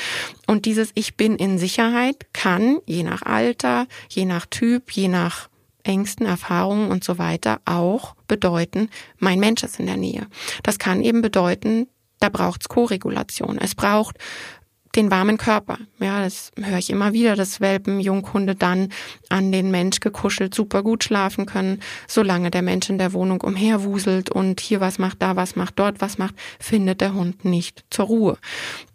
Und 0.47 0.65
dieses 0.65 0.91
Ich 0.95 1.17
bin 1.17 1.37
in 1.37 1.59
Sicherheit 1.59 2.27
kann 2.33 2.79
je 2.87 3.03
nach 3.03 3.23
Alter, 3.23 3.87
je 4.09 4.25
nach 4.25 4.47
Typ, 4.47 4.91
je 4.91 5.09
nach 5.09 5.49
Ängsten, 5.83 6.27
Erfahrungen 6.27 6.91
und 6.91 7.05
so 7.05 7.19
weiter 7.19 7.61
auch 7.65 8.15
bedeuten, 8.27 8.89
mein 9.19 9.39
Mensch 9.39 9.63
ist 9.63 9.79
in 9.79 9.87
der 9.87 9.97
Nähe. 9.97 10.27
Das 10.63 10.79
kann 10.79 11.03
eben 11.03 11.23
bedeuten, 11.23 11.89
da 12.21 12.31
braucht's 12.31 12.69
Koregulation. 12.69 13.59
Es 13.59 13.75
braucht 13.75 14.17
den 14.97 15.11
warmen 15.11 15.39
Körper. 15.39 15.79
Ja, 16.01 16.23
das 16.23 16.53
höre 16.61 16.79
ich 16.79 16.91
immer 16.91 17.13
wieder, 17.13 17.37
dass 17.37 17.61
Welpen, 17.61 18.01
Junghunde 18.01 18.55
dann 18.55 18.89
an 19.29 19.53
den 19.53 19.71
Mensch 19.71 20.01
gekuschelt 20.01 20.55
super 20.55 20.83
gut 20.83 21.05
schlafen 21.05 21.47
können. 21.47 21.81
Solange 22.07 22.51
der 22.51 22.63
Mensch 22.63 22.89
in 22.89 22.99
der 22.99 23.13
Wohnung 23.13 23.41
umherwuselt 23.41 24.31
und 24.31 24.61
hier 24.61 24.81
was 24.81 24.99
macht, 24.99 25.23
da 25.23 25.37
was 25.37 25.57
macht, 25.57 25.79
dort 25.79 26.01
was 26.01 26.19
macht, 26.19 26.35
findet 26.59 27.01
der 27.01 27.15
Hund 27.15 27.45
nicht 27.45 27.85
zur 27.91 28.07
Ruhe. 28.07 28.39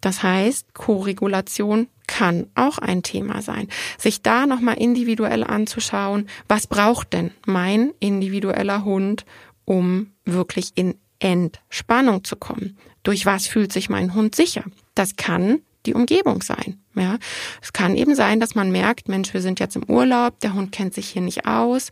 Das 0.01 0.23
heißt, 0.23 0.73
Koregulation 0.73 1.87
kann 2.07 2.47
auch 2.55 2.79
ein 2.79 3.03
Thema 3.03 3.41
sein. 3.41 3.67
Sich 3.97 4.21
da 4.23 4.45
nochmal 4.45 4.77
individuell 4.77 5.43
anzuschauen, 5.43 6.27
was 6.47 6.65
braucht 6.65 7.13
denn 7.13 7.31
mein 7.45 7.91
individueller 7.99 8.83
Hund, 8.83 9.25
um 9.65 10.11
wirklich 10.25 10.71
in 10.75 10.95
Entspannung 11.19 12.23
zu 12.23 12.35
kommen. 12.35 12.77
Durch 13.03 13.25
was 13.25 13.47
fühlt 13.47 13.71
sich 13.71 13.89
mein 13.89 14.15
Hund 14.15 14.35
sicher? 14.35 14.63
Das 14.95 15.15
kann 15.15 15.59
die 15.89 15.93
Umgebung 15.95 16.41
sein. 16.41 16.79
Ja, 16.95 17.17
es 17.61 17.73
kann 17.73 17.95
eben 17.95 18.15
sein, 18.15 18.39
dass 18.39 18.55
man 18.55 18.71
merkt, 18.71 19.07
Mensch, 19.07 19.33
wir 19.33 19.41
sind 19.41 19.59
jetzt 19.59 19.75
im 19.75 19.83
Urlaub, 19.83 20.39
der 20.39 20.53
Hund 20.53 20.71
kennt 20.71 20.93
sich 20.93 21.09
hier 21.09 21.21
nicht 21.21 21.45
aus. 21.45 21.91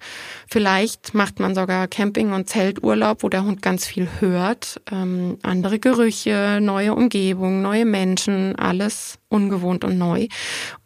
Vielleicht 0.50 1.14
macht 1.14 1.40
man 1.40 1.56
sogar 1.56 1.88
Camping- 1.88 2.34
und 2.34 2.50
Zelturlaub, 2.50 3.24
wo 3.24 3.30
der 3.30 3.44
Hund 3.44 3.62
ganz 3.62 3.86
viel 3.86 4.08
hört. 4.20 4.82
Ähm, 4.92 5.38
andere 5.44 5.80
Gerüche, 5.80 6.60
neue 6.62 6.94
Umgebung, 6.94 7.62
neue 7.62 7.86
Menschen, 7.86 8.56
alles 8.56 9.18
ungewohnt 9.30 9.84
und 9.84 9.98
neu. 9.98 10.28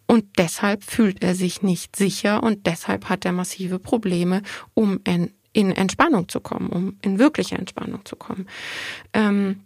Und 0.07 0.25
deshalb 0.37 0.83
fühlt 0.83 1.23
er 1.23 1.35
sich 1.35 1.61
nicht 1.61 1.95
sicher 1.95 2.43
und 2.43 2.67
deshalb 2.67 3.07
hat 3.09 3.25
er 3.25 3.31
massive 3.31 3.79
Probleme, 3.79 4.41
um 4.73 4.99
in, 5.05 5.31
Entspannung 5.71 6.27
zu 6.27 6.41
kommen, 6.41 6.67
um 6.67 6.97
in 7.01 7.17
wirkliche 7.17 7.55
Entspannung 7.57 8.05
zu 8.05 8.17
kommen. 8.17 8.47
Ähm, 9.13 9.61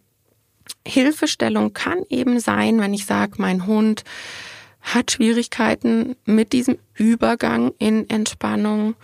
Hilfestellung 0.87 1.73
kann 1.73 2.03
eben 2.09 2.39
sein, 2.39 2.79
wenn 2.79 2.93
ich 2.93 3.05
sage, 3.05 3.33
mein 3.37 3.65
Hund 3.65 4.03
hat 4.81 5.11
Schwierigkeiten 5.11 6.15
mit 6.25 6.53
diesem 6.53 6.77
Übergang 6.93 7.73
in 7.79 8.09
Entspannung, 8.09 8.95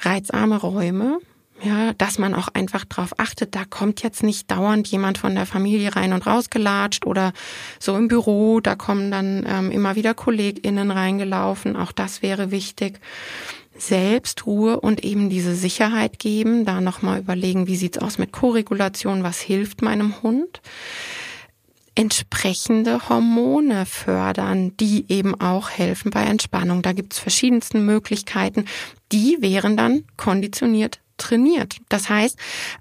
reizarme 0.00 0.56
Räume, 0.56 1.20
ja, 1.62 1.92
dass 1.92 2.18
man 2.18 2.34
auch 2.34 2.48
einfach 2.48 2.84
darauf 2.84 3.18
achtet, 3.18 3.54
da 3.54 3.64
kommt 3.64 4.02
jetzt 4.02 4.24
nicht 4.24 4.50
dauernd 4.50 4.88
jemand 4.88 5.18
von 5.18 5.34
der 5.36 5.46
Familie 5.46 5.94
rein 5.94 6.12
und 6.12 6.26
rausgelatscht 6.26 7.06
oder 7.06 7.32
so 7.78 7.96
im 7.96 8.08
Büro, 8.08 8.60
da 8.60 8.74
kommen 8.74 9.12
dann 9.12 9.44
ähm, 9.46 9.70
immer 9.70 9.94
wieder 9.94 10.12
KollegInnen 10.12 10.90
reingelaufen, 10.90 11.76
auch 11.76 11.92
das 11.92 12.20
wäre 12.20 12.50
wichtig. 12.50 12.98
Selbstruhe 13.76 14.80
und 14.80 15.04
eben 15.04 15.30
diese 15.30 15.54
Sicherheit 15.54 16.18
geben, 16.18 16.64
da 16.64 16.80
nochmal 16.80 17.20
überlegen, 17.20 17.66
wie 17.66 17.76
sieht's 17.76 17.98
aus 17.98 18.18
mit 18.18 18.32
Koregulation, 18.32 19.22
was 19.22 19.40
hilft 19.40 19.82
meinem 19.82 20.22
Hund 20.22 20.60
entsprechende 21.94 23.08
Hormone 23.08 23.84
fördern, 23.86 24.74
die 24.78 25.04
eben 25.08 25.38
auch 25.40 25.70
helfen 25.70 26.10
bei 26.10 26.22
Entspannung. 26.22 26.82
Da 26.82 26.92
gibt's 26.92 27.18
verschiedensten 27.18 27.84
Möglichkeiten. 27.84 28.64
Die 29.12 29.36
wären 29.40 29.76
dann 29.76 30.04
konditioniert 30.16 31.01
trainiert. 31.22 31.76
Das 31.88 32.08
heißt, 32.08 32.38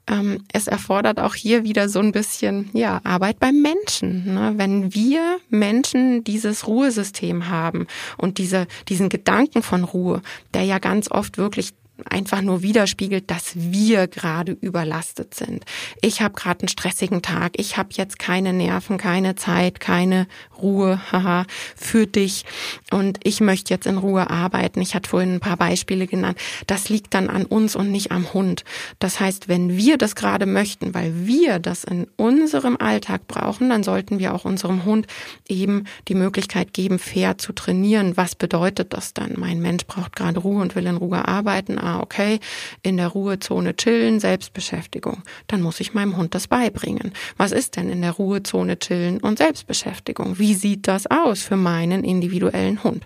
ähm, 0.08 0.44
es 0.52 0.68
erfordert 0.68 1.20
auch 1.20 1.36
hier 1.36 1.64
wieder 1.64 1.88
so 1.90 2.00
ein 2.00 2.12
bisschen 2.12 2.70
ja 2.74 3.00
Arbeit 3.04 3.40
beim 3.40 3.62
Menschen. 3.62 4.34
Ne? 4.34 4.54
Wenn 4.58 4.94
wir 4.94 5.40
Menschen 5.50 6.24
dieses 6.24 6.68
Ruhesystem 6.68 7.48
haben 7.48 7.88
und 8.18 8.38
diese 8.38 8.68
diesen 8.90 9.10
Gedanken 9.10 9.64
von 9.64 9.84
Ruhe, 9.84 10.22
der 10.54 10.64
ja 10.64 10.80
ganz 10.80 11.10
oft 11.10 11.38
wirklich 11.38 11.74
einfach 12.10 12.42
nur 12.42 12.62
widerspiegelt, 12.62 13.30
dass 13.30 13.52
wir 13.56 14.08
gerade 14.08 14.54
überlastet 14.54 15.34
sind. 15.34 15.66
Ich 16.02 16.22
habe 16.22 16.34
gerade 16.34 16.62
einen 16.62 16.70
stressigen 16.70 17.22
Tag, 17.22 17.54
ich 17.58 17.78
habe 17.78 17.90
jetzt 17.94 18.20
keine 18.20 18.54
Nerven, 18.54 18.98
keine 18.98 19.36
Zeit, 19.36 19.80
keine 19.80 20.28
Ruhe 20.62 21.00
haha, 21.12 21.46
für 21.76 22.08
dich 22.08 22.46
und 22.92 23.20
ich 23.24 23.42
möchte 23.42 23.74
jetzt 23.74 23.88
in 23.88 23.98
Ruhe 23.98 24.30
arbeiten. 24.30 24.82
Ich 24.82 24.96
hatte 24.96 25.10
vorhin 25.10 25.36
ein 25.36 25.40
paar 25.40 25.58
Beispiele 25.58 26.08
genannt. 26.08 26.38
Das 26.68 26.90
liegt 26.90 27.14
dann 27.14 27.30
an 27.30 27.46
uns 27.46 27.76
und 27.76 27.92
nicht 27.92 28.12
am 28.12 28.34
Hund. 28.34 28.64
Das 29.00 29.20
heißt, 29.20 29.48
wenn 29.48 29.78
wir 29.78 29.98
das 29.98 30.16
gerade 30.16 30.46
möchten, 30.46 30.94
weil 30.94 31.26
wir 31.28 31.60
das 31.60 31.84
in 31.84 32.08
unserem 32.18 32.78
Alltag 32.78 33.28
brauchen, 33.28 33.70
dann 33.70 33.84
sollten 33.84 34.20
wir 34.20 34.34
auch 34.34 34.46
unserem 34.46 34.86
Hund 34.86 35.08
eben 35.48 35.86
die 36.08 36.16
Möglichkeit 36.16 36.74
geben, 36.74 37.00
fair 37.00 37.38
zu 37.38 37.54
trainieren. 37.54 38.18
Was 38.18 38.36
bedeutet 38.36 38.94
das 38.94 39.14
dann? 39.14 39.34
Mein 39.38 39.60
Mensch 39.60 39.86
braucht 39.86 40.16
gerade 40.16 40.40
Ruhe 40.40 40.62
und 40.62 40.76
will 40.76 40.86
in 40.86 40.98
Ruhe 40.98 41.28
arbeiten 41.28 41.78
ah, 41.92 42.00
okay, 42.02 42.40
in 42.82 42.98
der 42.98 43.08
Ruhezone 43.08 43.76
chillen, 43.76 44.20
Selbstbeschäftigung. 44.20 45.24
Dann 45.48 45.62
muss 45.62 45.80
ich 45.80 45.94
meinem 45.94 46.18
Hund 46.18 46.36
das 46.36 46.48
beibringen. 46.48 47.12
Was 47.38 47.52
ist 47.52 47.76
denn 47.76 47.90
in 47.90 48.02
der 48.02 48.12
Ruhezone 48.12 48.80
chillen 48.80 49.20
und 49.20 49.38
Selbstbeschäftigung? 49.38 50.40
Wie 50.40 50.54
sieht 50.54 50.88
das 50.88 51.08
aus 51.08 51.42
für 51.42 51.58
meinen 51.58 52.04
individuellen 52.04 52.84
Hund? 52.84 53.06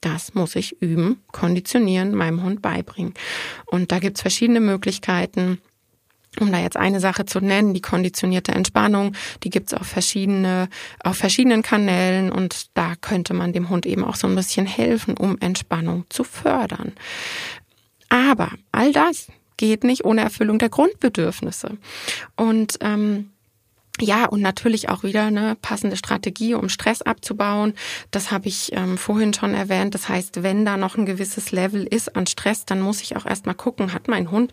Das 0.00 0.34
muss 0.34 0.56
ich 0.56 0.80
üben, 0.80 1.22
konditionieren, 1.32 2.14
meinem 2.14 2.42
Hund 2.42 2.62
beibringen. 2.62 3.14
Und 3.66 3.90
da 3.92 3.98
gibt's 3.98 4.20
verschiedene 4.20 4.60
Möglichkeiten 4.60 5.58
um 6.40 6.52
da 6.52 6.58
jetzt 6.58 6.76
eine 6.76 7.00
Sache 7.00 7.24
zu 7.24 7.40
nennen, 7.40 7.74
die 7.74 7.80
konditionierte 7.80 8.52
Entspannung, 8.52 9.12
die 9.42 9.50
gibt's 9.50 9.74
auf 9.74 9.86
verschiedene, 9.86 10.68
auf 11.02 11.16
verschiedenen 11.16 11.62
Kanälen 11.62 12.30
und 12.30 12.76
da 12.76 12.94
könnte 13.00 13.34
man 13.34 13.52
dem 13.52 13.68
Hund 13.68 13.86
eben 13.86 14.04
auch 14.04 14.16
so 14.16 14.26
ein 14.26 14.34
bisschen 14.34 14.66
helfen, 14.66 15.16
um 15.16 15.38
Entspannung 15.40 16.04
zu 16.08 16.24
fördern. 16.24 16.92
Aber 18.08 18.50
all 18.72 18.92
das 18.92 19.28
geht 19.56 19.84
nicht 19.84 20.04
ohne 20.04 20.20
Erfüllung 20.20 20.58
der 20.58 20.68
Grundbedürfnisse. 20.68 21.78
Und 22.36 22.78
ähm, 22.80 23.30
ja, 23.98 24.26
und 24.26 24.42
natürlich 24.42 24.90
auch 24.90 25.02
wieder 25.02 25.24
eine 25.24 25.56
passende 25.56 25.96
Strategie, 25.96 26.54
um 26.54 26.68
Stress 26.68 27.00
abzubauen. 27.00 27.72
Das 28.10 28.30
habe 28.30 28.48
ich 28.48 28.72
ähm, 28.72 28.98
vorhin 28.98 29.32
schon 29.32 29.54
erwähnt. 29.54 29.94
Das 29.94 30.08
heißt, 30.08 30.42
wenn 30.42 30.66
da 30.66 30.76
noch 30.76 30.96
ein 30.96 31.06
gewisses 31.06 31.50
Level 31.50 31.84
ist 31.84 32.14
an 32.14 32.26
Stress, 32.26 32.66
dann 32.66 32.80
muss 32.80 33.00
ich 33.00 33.16
auch 33.16 33.24
erstmal 33.24 33.54
gucken, 33.54 33.94
hat 33.94 34.08
mein 34.08 34.30
Hund 34.30 34.52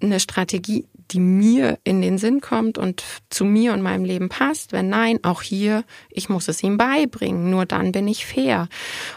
eine 0.00 0.20
Strategie, 0.20 0.86
die 1.10 1.20
mir 1.20 1.78
in 1.84 2.02
den 2.02 2.18
Sinn 2.18 2.40
kommt 2.40 2.78
und 2.78 3.04
zu 3.30 3.44
mir 3.44 3.72
und 3.72 3.82
meinem 3.82 4.04
Leben 4.04 4.28
passt. 4.28 4.72
Wenn 4.72 4.88
nein, 4.88 5.18
auch 5.22 5.42
hier, 5.42 5.84
ich 6.10 6.28
muss 6.28 6.48
es 6.48 6.62
ihm 6.62 6.76
beibringen. 6.76 7.50
Nur 7.50 7.66
dann 7.66 7.92
bin 7.92 8.08
ich 8.08 8.26
fair. 8.26 8.68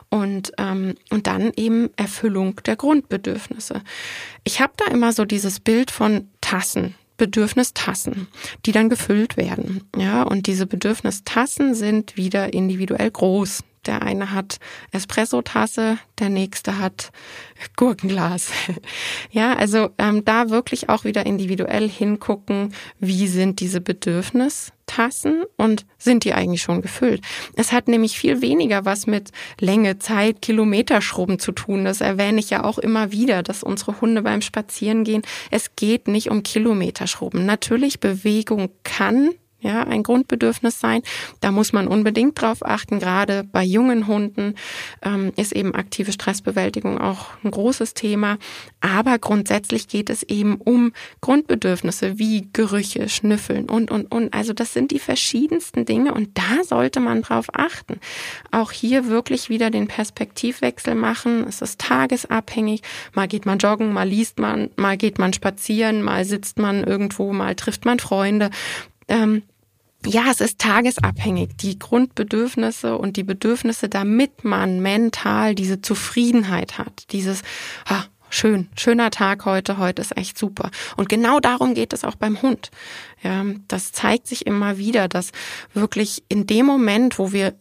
Und, 0.09 0.51
ähm, 0.57 0.95
und 1.09 1.27
dann 1.27 1.51
eben 1.55 1.89
Erfüllung 1.95 2.61
der 2.65 2.75
Grundbedürfnisse. 2.75 3.81
Ich 4.43 4.61
habe 4.61 4.73
da 4.77 4.85
immer 4.91 5.13
so 5.13 5.25
dieses 5.25 5.59
Bild 5.59 5.91
von 5.91 6.29
Tassen. 6.41 6.95
Bedürfnistassen, 7.19 8.27
die 8.65 8.71
dann 8.71 8.89
gefüllt 8.89 9.37
werden. 9.37 9.83
Ja, 9.95 10.23
und 10.23 10.47
diese 10.47 10.65
Bedürfnistassen 10.65 11.75
sind 11.75 12.15
wieder 12.17 12.53
individuell 12.53 13.11
groß. 13.11 13.59
Der 13.85 14.01
eine 14.01 14.31
hat 14.31 14.59
Espresso-Tasse, 14.91 15.97
der 16.19 16.29
nächste 16.29 16.79
hat 16.79 17.11
Gurkenglas. 17.77 18.51
ja, 19.31 19.55
also 19.55 19.89
ähm, 19.97 20.25
da 20.25 20.49
wirklich 20.49 20.89
auch 20.89 21.05
wieder 21.05 21.25
individuell 21.25 21.89
hingucken, 21.89 22.73
wie 22.99 23.27
sind 23.27 23.61
diese 23.61 23.79
Bedürfnistassen 23.79 25.43
und 25.55 25.85
sind 25.97 26.25
die 26.25 26.33
eigentlich 26.33 26.61
schon 26.61 26.81
gefüllt. 26.81 27.21
Es 27.55 27.71
hat 27.71 27.87
nämlich 27.87 28.19
viel 28.19 28.41
weniger 28.41 28.83
was 28.83 29.07
mit 29.07 29.31
Länge, 29.59 29.99
Zeit, 29.99 30.41
Kilometerschrubben 30.41 31.39
zu 31.39 31.53
tun. 31.53 31.85
Das 31.85 32.01
erwähne 32.01 32.39
ich 32.39 32.49
ja 32.49 32.65
auch 32.65 32.79
immer 32.79 33.11
wieder, 33.11 33.43
dass 33.43 33.63
unsere 33.63 34.01
Hunde 34.01 34.23
beim 34.23 34.41
Spazierengehen, 34.41 35.21
es 35.51 35.75
geht 35.75 36.07
nicht 36.07 36.29
um 36.29 36.43
Kilometerschrubben. 36.43 37.45
Natürlich 37.45 37.99
Bewegung 37.99 38.69
kann 38.83 39.29
ja, 39.61 39.83
ein 39.83 40.03
Grundbedürfnis 40.03 40.79
sein. 40.79 41.01
Da 41.41 41.51
muss 41.51 41.73
man 41.73 41.87
unbedingt 41.87 42.41
drauf 42.41 42.65
achten. 42.65 42.99
Gerade 42.99 43.43
bei 43.43 43.63
jungen 43.63 44.07
Hunden 44.07 44.55
ähm, 45.01 45.33
ist 45.35 45.51
eben 45.51 45.75
aktive 45.75 46.13
Stressbewältigung 46.13 46.97
auch 46.97 47.31
ein 47.43 47.51
großes 47.51 47.93
Thema. 47.93 48.37
Aber 48.79 49.19
grundsätzlich 49.19 49.89
geht 49.89 50.09
es 50.09 50.23
eben 50.23 50.55
um 50.55 50.93
Grundbedürfnisse 51.19 52.17
wie 52.19 52.47
Gerüche, 52.53 53.09
Schnüffeln 53.09 53.69
und, 53.69 53.91
und, 53.91 54.13
und. 54.13 54.33
Also 54.33 54.53
das 54.53 54.73
sind 54.73 54.91
die 54.91 54.99
verschiedensten 54.99 55.85
Dinge 55.85 56.13
und 56.13 56.37
da 56.37 56.63
sollte 56.63 57.01
man 57.01 57.21
drauf 57.21 57.47
achten. 57.51 57.99
Auch 58.51 58.71
hier 58.71 59.07
wirklich 59.07 59.49
wieder 59.49 59.69
den 59.69 59.87
Perspektivwechsel 59.87 60.95
machen. 60.95 61.45
Es 61.47 61.61
ist 61.61 61.81
tagesabhängig. 61.81 62.81
Mal 63.13 63.27
geht 63.27 63.45
man 63.45 63.57
joggen, 63.57 63.91
mal 63.91 64.07
liest 64.07 64.39
man, 64.39 64.69
mal 64.77 64.95
geht 64.95 65.19
man 65.19 65.33
spazieren, 65.33 66.01
mal 66.01 66.23
sitzt 66.23 66.59
man 66.59 66.85
irgendwo, 66.85 67.33
mal 67.33 67.55
trifft 67.55 67.83
man 67.83 67.99
Freunde 67.99 68.51
ähm, 69.09 69.43
ja, 70.05 70.25
es 70.31 70.41
ist 70.41 70.59
tagesabhängig. 70.59 71.57
Die 71.57 71.77
Grundbedürfnisse 71.77 72.97
und 72.97 73.17
die 73.17 73.23
Bedürfnisse, 73.23 73.89
damit 73.89 74.43
man 74.43 74.79
mental 74.81 75.55
diese 75.55 75.81
Zufriedenheit 75.81 76.77
hat, 76.77 77.11
dieses, 77.11 77.41
ah, 77.85 78.05
schön, 78.29 78.69
schöner 78.77 79.11
Tag 79.11 79.45
heute, 79.45 79.77
heute 79.77 80.01
ist 80.01 80.15
echt 80.15 80.37
super. 80.37 80.71
Und 80.95 81.09
genau 81.09 81.39
darum 81.39 81.73
geht 81.73 81.93
es 81.93 82.03
auch 82.03 82.15
beim 82.15 82.41
Hund. 82.41 82.71
Ja, 83.23 83.45
das 83.67 83.91
zeigt 83.91 84.27
sich 84.27 84.45
immer 84.45 84.77
wieder, 84.77 85.07
dass 85.07 85.31
wirklich 85.73 86.23
in 86.29 86.47
dem 86.47 86.65
Moment, 86.65 87.19
wo 87.19 87.31
wir 87.31 87.53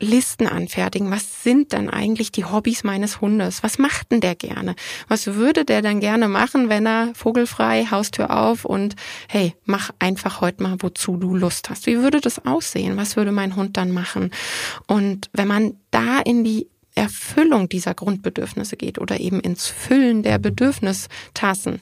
Listen 0.00 0.46
anfertigen. 0.46 1.10
Was 1.10 1.42
sind 1.42 1.72
denn 1.72 1.90
eigentlich 1.90 2.30
die 2.30 2.44
Hobbys 2.44 2.84
meines 2.84 3.20
Hundes? 3.20 3.62
Was 3.62 3.78
macht 3.78 4.12
denn 4.12 4.20
der 4.20 4.36
gerne? 4.36 4.76
Was 5.08 5.26
würde 5.26 5.64
der 5.64 5.82
dann 5.82 5.98
gerne 6.00 6.28
machen, 6.28 6.68
wenn 6.68 6.86
er 6.86 7.14
vogelfrei, 7.14 7.86
Haustür 7.90 8.30
auf 8.30 8.64
und 8.64 8.94
hey, 9.28 9.54
mach 9.64 9.90
einfach 9.98 10.40
heute 10.40 10.62
mal, 10.62 10.76
wozu 10.78 11.16
du 11.16 11.34
Lust 11.34 11.68
hast? 11.68 11.86
Wie 11.86 11.98
würde 11.98 12.20
das 12.20 12.46
aussehen? 12.46 12.96
Was 12.96 13.16
würde 13.16 13.32
mein 13.32 13.56
Hund 13.56 13.76
dann 13.76 13.90
machen? 13.90 14.30
Und 14.86 15.30
wenn 15.32 15.48
man 15.48 15.74
da 15.90 16.20
in 16.20 16.44
die 16.44 16.68
Erfüllung 16.94 17.68
dieser 17.68 17.94
Grundbedürfnisse 17.94 18.76
geht 18.76 18.98
oder 18.98 19.20
eben 19.20 19.40
ins 19.40 19.68
Füllen 19.68 20.22
der 20.22 20.38
Bedürfnistassen, 20.38 21.80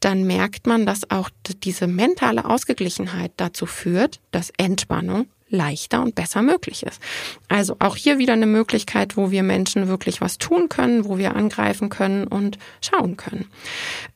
dann 0.00 0.24
merkt 0.24 0.66
man, 0.66 0.84
dass 0.84 1.10
auch 1.10 1.30
diese 1.62 1.86
mentale 1.86 2.44
Ausgeglichenheit 2.44 3.32
dazu 3.36 3.64
führt, 3.66 4.20
dass 4.30 4.52
Entspannung 4.58 5.26
leichter 5.48 6.02
und 6.02 6.14
besser 6.14 6.42
möglich 6.42 6.82
ist. 6.82 7.00
Also 7.48 7.76
auch 7.78 7.96
hier 7.96 8.18
wieder 8.18 8.34
eine 8.34 8.46
Möglichkeit, 8.46 9.16
wo 9.16 9.30
wir 9.30 9.42
Menschen 9.42 9.88
wirklich 9.88 10.20
was 10.20 10.38
tun 10.38 10.68
können, 10.68 11.04
wo 11.04 11.18
wir 11.18 11.36
angreifen 11.36 11.88
können 11.88 12.26
und 12.26 12.58
schauen 12.80 13.16
können. 13.16 13.46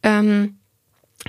Ähm, 0.02 0.58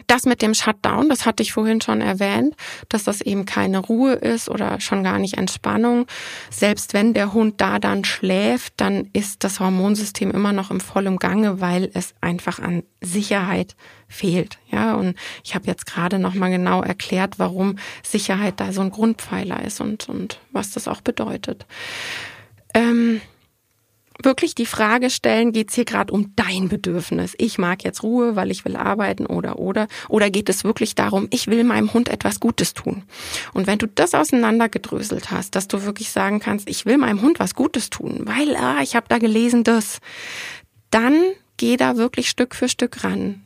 das 0.07 0.25
mit 0.25 0.41
dem 0.41 0.53
Shutdown, 0.53 1.09
das 1.09 1.25
hatte 1.25 1.43
ich 1.43 1.53
vorhin 1.53 1.81
schon 1.81 2.01
erwähnt, 2.01 2.55
dass 2.89 3.03
das 3.03 3.21
eben 3.21 3.45
keine 3.45 3.79
Ruhe 3.79 4.13
ist 4.13 4.49
oder 4.49 4.79
schon 4.79 5.03
gar 5.03 5.19
nicht 5.19 5.37
Entspannung. 5.37 6.07
Selbst 6.49 6.93
wenn 6.93 7.13
der 7.13 7.33
Hund 7.33 7.61
da 7.61 7.79
dann 7.79 8.03
schläft, 8.03 8.73
dann 8.77 9.09
ist 9.13 9.43
das 9.43 9.59
Hormonsystem 9.59 10.31
immer 10.31 10.53
noch 10.53 10.71
im 10.71 10.79
vollen 10.79 11.17
Gange, 11.17 11.61
weil 11.61 11.89
es 11.93 12.13
einfach 12.21 12.59
an 12.59 12.83
Sicherheit 13.01 13.75
fehlt. 14.07 14.57
Ja, 14.69 14.95
und 14.95 15.15
ich 15.43 15.55
habe 15.55 15.67
jetzt 15.67 15.85
gerade 15.85 16.19
noch 16.19 16.33
mal 16.33 16.49
genau 16.49 16.81
erklärt, 16.81 17.39
warum 17.39 17.77
Sicherheit 18.03 18.59
da 18.59 18.71
so 18.71 18.81
ein 18.81 18.91
Grundpfeiler 18.91 19.63
ist 19.63 19.81
und 19.81 20.09
und 20.09 20.39
was 20.51 20.71
das 20.71 20.87
auch 20.87 21.01
bedeutet. 21.01 21.65
Ähm, 22.73 23.21
wirklich 24.25 24.55
die 24.55 24.65
Frage 24.65 25.09
stellen, 25.09 25.51
geht 25.51 25.69
es 25.69 25.75
hier 25.75 25.85
gerade 25.85 26.13
um 26.13 26.33
dein 26.35 26.69
Bedürfnis? 26.69 27.35
Ich 27.37 27.57
mag 27.57 27.83
jetzt 27.83 28.03
Ruhe, 28.03 28.35
weil 28.35 28.51
ich 28.51 28.65
will 28.65 28.75
arbeiten 28.75 29.25
oder 29.25 29.59
oder 29.59 29.87
oder 30.09 30.29
geht 30.29 30.49
es 30.49 30.63
wirklich 30.63 30.95
darum, 30.95 31.27
ich 31.31 31.47
will 31.47 31.63
meinem 31.63 31.93
Hund 31.93 32.09
etwas 32.09 32.39
Gutes 32.39 32.73
tun? 32.73 33.03
Und 33.53 33.67
wenn 33.67 33.79
du 33.79 33.87
das 33.87 34.13
auseinandergedröselt 34.13 35.31
hast, 35.31 35.55
dass 35.55 35.67
du 35.67 35.83
wirklich 35.83 36.11
sagen 36.11 36.39
kannst, 36.39 36.69
ich 36.69 36.85
will 36.85 36.97
meinem 36.97 37.21
Hund 37.21 37.39
was 37.39 37.55
Gutes 37.55 37.89
tun, 37.89 38.21
weil 38.23 38.55
ah, 38.55 38.81
ich 38.81 38.95
habe 38.95 39.05
da 39.09 39.17
gelesen 39.17 39.63
das, 39.63 39.99
dann 40.89 41.21
geh 41.57 41.77
da 41.77 41.97
wirklich 41.97 42.29
Stück 42.29 42.55
für 42.55 42.69
Stück 42.69 43.03
ran. 43.03 43.42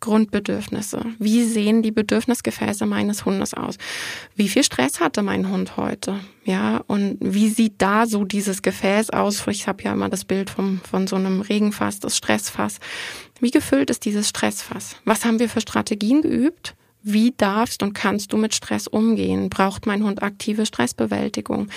Grundbedürfnisse. 0.00 1.04
Wie 1.18 1.44
sehen 1.44 1.82
die 1.82 1.90
Bedürfnisgefäße 1.90 2.86
meines 2.86 3.24
Hundes 3.24 3.54
aus? 3.54 3.76
Wie 4.36 4.48
viel 4.48 4.62
Stress 4.62 5.00
hatte 5.00 5.22
mein 5.22 5.50
Hund 5.50 5.76
heute? 5.76 6.20
Ja, 6.44 6.82
und 6.86 7.18
wie 7.20 7.48
sieht 7.48 7.74
da 7.78 8.06
so 8.06 8.24
dieses 8.24 8.62
Gefäß 8.62 9.10
aus? 9.10 9.46
Ich 9.48 9.66
habe 9.66 9.82
ja 9.82 9.92
immer 9.92 10.08
das 10.08 10.24
Bild 10.24 10.50
vom, 10.50 10.80
von 10.80 11.06
so 11.06 11.16
einem 11.16 11.40
Regenfass, 11.40 12.00
das 12.00 12.16
Stressfass. 12.16 12.78
Wie 13.40 13.50
gefüllt 13.50 13.90
ist 13.90 14.04
dieses 14.04 14.28
Stressfass? 14.28 14.96
Was 15.04 15.24
haben 15.24 15.38
wir 15.38 15.48
für 15.48 15.60
Strategien 15.60 16.22
geübt? 16.22 16.74
Wie 17.10 17.32
darfst 17.34 17.82
und 17.82 17.94
kannst 17.94 18.34
du 18.34 18.36
mit 18.36 18.54
Stress 18.54 18.86
umgehen? 18.86 19.48
Braucht 19.48 19.86
mein 19.86 20.04
Hund 20.04 20.22
aktive 20.22 20.66
Stressbewältigung? 20.66 21.68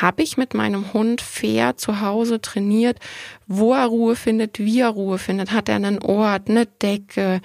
Habe 0.00 0.22
ich 0.22 0.38
mit 0.38 0.54
meinem 0.54 0.94
Hund 0.94 1.20
fair 1.20 1.76
zu 1.76 2.00
Hause 2.00 2.40
trainiert, 2.40 2.98
wo 3.46 3.74
er 3.74 3.84
Ruhe 3.84 4.16
findet, 4.16 4.58
wie 4.58 4.80
er 4.80 4.88
Ruhe 4.88 5.18
findet? 5.18 5.52
Hat 5.52 5.68
er 5.68 5.76
einen 5.76 5.98
Ort, 5.98 6.48
eine 6.48 6.64
Decke? 6.64 7.42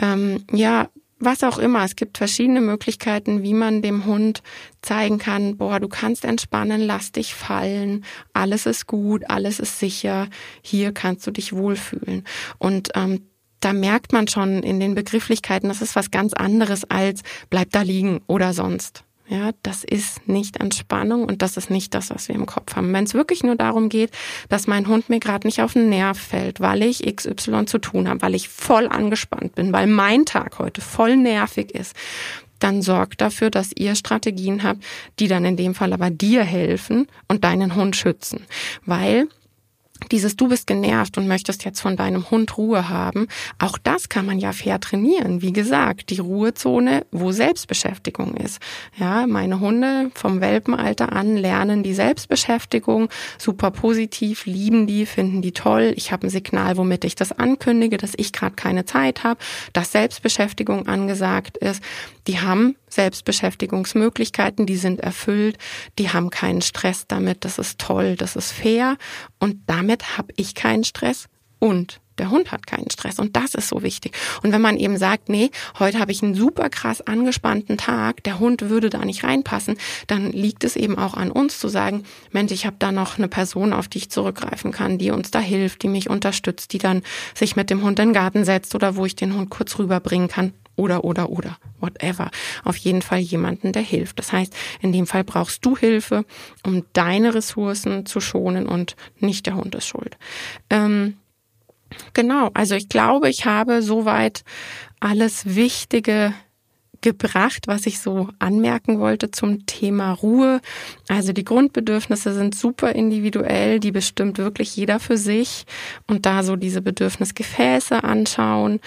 Ähm, 0.00 0.44
ja, 0.52 0.88
was 1.20 1.42
auch 1.42 1.58
immer. 1.58 1.84
Es 1.84 1.96
gibt 1.96 2.18
verschiedene 2.18 2.60
Möglichkeiten, 2.60 3.42
wie 3.42 3.54
man 3.54 3.82
dem 3.82 4.04
Hund 4.04 4.42
zeigen 4.82 5.18
kann, 5.18 5.56
boah, 5.56 5.80
du 5.80 5.88
kannst 5.88 6.24
entspannen, 6.24 6.80
lass 6.80 7.12
dich 7.12 7.34
fallen, 7.34 8.04
alles 8.32 8.66
ist 8.66 8.86
gut, 8.86 9.28
alles 9.28 9.58
ist 9.58 9.80
sicher, 9.80 10.28
hier 10.62 10.92
kannst 10.92 11.26
du 11.26 11.32
dich 11.32 11.52
wohlfühlen. 11.52 12.24
Und 12.58 12.90
ähm, 12.94 13.27
da 13.60 13.72
merkt 13.72 14.12
man 14.12 14.28
schon 14.28 14.62
in 14.62 14.80
den 14.80 14.94
Begrifflichkeiten, 14.94 15.68
das 15.68 15.82
ist 15.82 15.96
was 15.96 16.10
ganz 16.10 16.32
anderes 16.32 16.88
als 16.90 17.22
bleib 17.50 17.70
da 17.70 17.82
liegen 17.82 18.20
oder 18.26 18.52
sonst. 18.52 19.04
Ja, 19.30 19.50
das 19.62 19.84
ist 19.84 20.26
nicht 20.26 20.58
Entspannung 20.58 21.24
und 21.24 21.42
das 21.42 21.58
ist 21.58 21.68
nicht 21.68 21.92
das, 21.92 22.08
was 22.08 22.28
wir 22.28 22.34
im 22.34 22.46
Kopf 22.46 22.76
haben. 22.76 22.94
Wenn 22.94 23.04
es 23.04 23.12
wirklich 23.12 23.42
nur 23.42 23.56
darum 23.56 23.90
geht, 23.90 24.10
dass 24.48 24.66
mein 24.66 24.88
Hund 24.88 25.10
mir 25.10 25.20
gerade 25.20 25.46
nicht 25.46 25.60
auf 25.60 25.74
den 25.74 25.90
Nerv 25.90 26.18
fällt, 26.18 26.60
weil 26.60 26.82
ich 26.82 27.04
XY 27.14 27.66
zu 27.66 27.76
tun 27.76 28.08
habe, 28.08 28.22
weil 28.22 28.34
ich 28.34 28.48
voll 28.48 28.88
angespannt 28.88 29.54
bin, 29.54 29.70
weil 29.70 29.86
mein 29.86 30.24
Tag 30.24 30.58
heute 30.58 30.80
voll 30.80 31.16
nervig 31.16 31.72
ist, 31.72 31.94
dann 32.58 32.80
sorgt 32.80 33.20
dafür, 33.20 33.50
dass 33.50 33.70
ihr 33.76 33.94
Strategien 33.94 34.62
habt, 34.62 34.82
die 35.18 35.28
dann 35.28 35.44
in 35.44 35.56
dem 35.56 35.74
Fall 35.74 35.92
aber 35.92 36.08
dir 36.08 36.42
helfen 36.42 37.06
und 37.28 37.44
deinen 37.44 37.74
Hund 37.74 37.96
schützen. 37.96 38.46
Weil 38.86 39.28
dieses 40.10 40.36
du 40.36 40.48
bist 40.48 40.66
genervt 40.66 41.18
und 41.18 41.28
möchtest 41.28 41.64
jetzt 41.64 41.80
von 41.80 41.96
deinem 41.96 42.30
Hund 42.30 42.56
Ruhe 42.56 42.88
haben, 42.88 43.26
auch 43.58 43.78
das 43.78 44.08
kann 44.08 44.26
man 44.26 44.38
ja 44.38 44.52
fair 44.52 44.80
trainieren. 44.80 45.42
Wie 45.42 45.52
gesagt, 45.52 46.10
die 46.10 46.20
Ruhezone, 46.20 47.04
wo 47.10 47.32
Selbstbeschäftigung 47.32 48.34
ist. 48.34 48.60
Ja, 48.96 49.26
meine 49.26 49.60
Hunde 49.60 50.10
vom 50.14 50.40
Welpenalter 50.40 51.12
an 51.12 51.36
lernen 51.36 51.82
die 51.82 51.94
Selbstbeschäftigung 51.94 53.08
super 53.38 53.70
positiv, 53.70 54.46
lieben 54.46 54.86
die, 54.86 55.06
finden 55.06 55.42
die 55.42 55.52
toll. 55.52 55.92
Ich 55.96 56.12
habe 56.12 56.26
ein 56.26 56.30
Signal, 56.30 56.76
womit 56.76 57.04
ich 57.04 57.14
das 57.14 57.32
ankündige, 57.32 57.96
dass 57.96 58.12
ich 58.16 58.32
gerade 58.32 58.54
keine 58.54 58.84
Zeit 58.84 59.24
habe, 59.24 59.40
dass 59.72 59.92
Selbstbeschäftigung 59.92 60.86
angesagt 60.86 61.56
ist. 61.58 61.82
Die 62.26 62.40
haben 62.40 62.76
Selbstbeschäftigungsmöglichkeiten, 62.90 64.66
die 64.66 64.76
sind 64.76 65.00
erfüllt, 65.00 65.58
die 65.98 66.10
haben 66.10 66.30
keinen 66.30 66.62
Stress 66.62 67.06
damit, 67.06 67.44
das 67.44 67.58
ist 67.58 67.78
toll, 67.78 68.16
das 68.16 68.36
ist 68.36 68.52
fair 68.52 68.96
und 69.38 69.56
damit 69.66 69.87
habe 70.16 70.32
ich 70.36 70.54
keinen 70.54 70.84
Stress 70.84 71.28
und 71.58 72.00
der 72.18 72.30
Hund 72.30 72.50
hat 72.50 72.66
keinen 72.66 72.90
Stress 72.90 73.18
und 73.18 73.36
das 73.36 73.54
ist 73.54 73.68
so 73.68 73.82
wichtig. 73.82 74.16
Und 74.42 74.52
wenn 74.52 74.60
man 74.60 74.76
eben 74.76 74.96
sagt, 74.98 75.28
nee, 75.28 75.50
heute 75.78 75.98
habe 75.98 76.12
ich 76.12 76.22
einen 76.22 76.34
super 76.34 76.68
krass 76.68 77.00
angespannten 77.00 77.78
Tag, 77.78 78.24
der 78.24 78.38
Hund 78.38 78.68
würde 78.68 78.90
da 78.90 79.04
nicht 79.04 79.24
reinpassen, 79.24 79.76
dann 80.06 80.32
liegt 80.32 80.64
es 80.64 80.76
eben 80.76 80.98
auch 80.98 81.14
an 81.14 81.30
uns 81.30 81.58
zu 81.58 81.68
sagen, 81.68 82.04
Mensch, 82.32 82.52
ich 82.52 82.66
habe 82.66 82.76
da 82.78 82.92
noch 82.92 83.18
eine 83.18 83.28
Person, 83.28 83.72
auf 83.72 83.88
die 83.88 83.98
ich 83.98 84.10
zurückgreifen 84.10 84.72
kann, 84.72 84.98
die 84.98 85.10
uns 85.10 85.30
da 85.30 85.38
hilft, 85.38 85.82
die 85.82 85.88
mich 85.88 86.10
unterstützt, 86.10 86.72
die 86.72 86.78
dann 86.78 87.02
sich 87.34 87.56
mit 87.56 87.70
dem 87.70 87.82
Hund 87.82 87.98
in 87.98 88.08
den 88.08 88.14
Garten 88.14 88.44
setzt 88.44 88.74
oder 88.74 88.96
wo 88.96 89.06
ich 89.06 89.16
den 89.16 89.34
Hund 89.34 89.50
kurz 89.50 89.78
rüberbringen 89.78 90.28
kann 90.28 90.52
oder, 90.78 91.04
oder, 91.04 91.30
oder, 91.30 91.58
whatever. 91.80 92.30
Auf 92.64 92.76
jeden 92.76 93.02
Fall 93.02 93.18
jemanden, 93.18 93.72
der 93.72 93.82
hilft. 93.82 94.18
Das 94.18 94.32
heißt, 94.32 94.54
in 94.80 94.92
dem 94.92 95.06
Fall 95.06 95.24
brauchst 95.24 95.64
du 95.64 95.76
Hilfe, 95.76 96.24
um 96.64 96.84
deine 96.92 97.34
Ressourcen 97.34 98.06
zu 98.06 98.20
schonen 98.20 98.66
und 98.66 98.96
nicht 99.18 99.46
der 99.46 99.56
Hund 99.56 99.74
ist 99.74 99.86
schuld. 99.86 100.16
Ähm, 100.70 101.16
genau, 102.14 102.50
also 102.54 102.74
ich 102.74 102.88
glaube, 102.88 103.28
ich 103.28 103.44
habe 103.44 103.82
soweit 103.82 104.44
alles 105.00 105.54
Wichtige 105.54 106.32
gebracht, 107.00 107.68
was 107.68 107.86
ich 107.86 108.00
so 108.00 108.28
anmerken 108.38 108.98
wollte 108.98 109.30
zum 109.30 109.66
Thema 109.66 110.12
Ruhe. 110.12 110.60
Also 111.08 111.32
die 111.32 111.44
Grundbedürfnisse 111.44 112.34
sind 112.34 112.54
super 112.54 112.94
individuell, 112.94 113.80
die 113.80 113.92
bestimmt 113.92 114.38
wirklich 114.38 114.74
jeder 114.76 114.98
für 114.98 115.16
sich 115.16 115.64
und 116.06 116.26
da 116.26 116.42
so 116.42 116.56
diese 116.56 116.82
Bedürfnisgefäße 116.82 118.02
anschauen. 118.02 118.80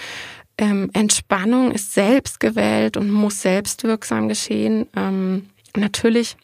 Ähm, 0.62 0.90
Entspannung 0.92 1.72
ist 1.72 1.92
selbst 1.92 2.38
gewählt 2.38 2.96
und 2.96 3.10
muss 3.10 3.42
selbstwirksam 3.42 4.28
geschehen. 4.28 4.86
Ähm, 4.94 5.48
natürlich 5.76 6.36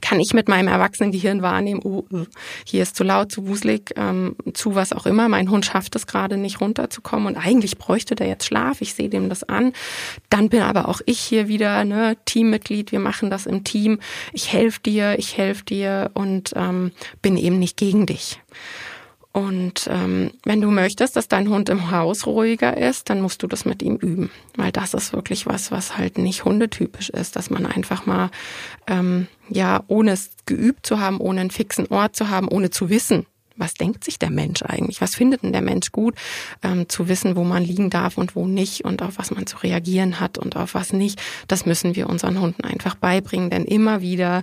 kann 0.00 0.20
ich 0.20 0.34
mit 0.34 0.46
meinem 0.48 0.68
erwachsenen 0.68 1.10
Gehirn 1.10 1.42
wahrnehmen, 1.42 1.80
oh, 1.82 2.04
äh, 2.12 2.26
hier 2.64 2.84
ist 2.84 2.94
zu 2.94 3.02
laut, 3.02 3.32
zu 3.32 3.48
wuselig, 3.48 3.90
ähm, 3.96 4.36
zu 4.54 4.76
was 4.76 4.92
auch 4.92 5.04
immer. 5.04 5.28
Mein 5.28 5.50
Hund 5.50 5.66
schafft 5.66 5.96
es 5.96 6.06
gerade 6.06 6.36
nicht 6.36 6.60
runterzukommen 6.60 7.26
und 7.26 7.36
eigentlich 7.44 7.76
bräuchte 7.76 8.14
der 8.14 8.28
jetzt 8.28 8.46
Schlaf. 8.46 8.82
Ich 8.82 8.94
sehe 8.94 9.08
dem 9.08 9.28
das 9.28 9.42
an. 9.42 9.72
Dann 10.28 10.48
bin 10.48 10.62
aber 10.62 10.88
auch 10.88 11.00
ich 11.06 11.18
hier 11.18 11.48
wieder 11.48 11.84
ne, 11.84 12.16
Teammitglied. 12.26 12.92
Wir 12.92 13.00
machen 13.00 13.30
das 13.30 13.46
im 13.46 13.64
Team. 13.64 13.98
Ich 14.32 14.52
helfe 14.52 14.78
dir, 14.78 15.18
ich 15.18 15.36
helfe 15.36 15.64
dir 15.64 16.12
und 16.14 16.52
ähm, 16.54 16.92
bin 17.20 17.36
eben 17.36 17.58
nicht 17.58 17.76
gegen 17.76 18.06
dich. 18.06 18.38
Und 19.32 19.88
ähm, 19.88 20.32
wenn 20.44 20.60
du 20.60 20.70
möchtest, 20.70 21.14
dass 21.14 21.28
dein 21.28 21.48
Hund 21.48 21.68
im 21.68 21.92
Haus 21.92 22.26
ruhiger 22.26 22.76
ist, 22.76 23.10
dann 23.10 23.20
musst 23.20 23.42
du 23.42 23.46
das 23.46 23.64
mit 23.64 23.80
ihm 23.80 23.96
üben. 23.96 24.30
Weil 24.56 24.72
das 24.72 24.92
ist 24.92 25.12
wirklich 25.12 25.46
was, 25.46 25.70
was 25.70 25.96
halt 25.96 26.18
nicht 26.18 26.44
hundetypisch 26.44 27.10
ist, 27.10 27.36
dass 27.36 27.48
man 27.48 27.64
einfach 27.64 28.06
mal, 28.06 28.30
ähm, 28.88 29.28
ja, 29.48 29.84
ohne 29.86 30.12
es 30.12 30.30
geübt 30.46 30.84
zu 30.84 30.98
haben, 30.98 31.18
ohne 31.20 31.42
einen 31.42 31.50
fixen 31.50 31.86
Ort 31.86 32.16
zu 32.16 32.28
haben, 32.28 32.48
ohne 32.48 32.70
zu 32.70 32.90
wissen, 32.90 33.24
was 33.60 33.74
denkt 33.74 34.04
sich 34.04 34.18
der 34.18 34.30
Mensch 34.30 34.62
eigentlich? 34.62 35.00
Was 35.00 35.14
findet 35.14 35.42
denn 35.42 35.52
der 35.52 35.62
Mensch 35.62 35.92
gut? 35.92 36.14
Ähm, 36.62 36.88
zu 36.88 37.08
wissen, 37.08 37.36
wo 37.36 37.44
man 37.44 37.62
liegen 37.62 37.90
darf 37.90 38.18
und 38.18 38.34
wo 38.34 38.46
nicht 38.46 38.84
und 38.84 39.02
auf 39.02 39.18
was 39.18 39.30
man 39.30 39.46
zu 39.46 39.58
reagieren 39.58 40.18
hat 40.18 40.38
und 40.38 40.56
auf 40.56 40.74
was 40.74 40.92
nicht. 40.92 41.20
Das 41.46 41.66
müssen 41.66 41.94
wir 41.94 42.08
unseren 42.08 42.40
Hunden 42.40 42.64
einfach 42.64 42.94
beibringen, 42.94 43.50
denn 43.50 43.64
immer 43.64 44.00
wieder, 44.00 44.42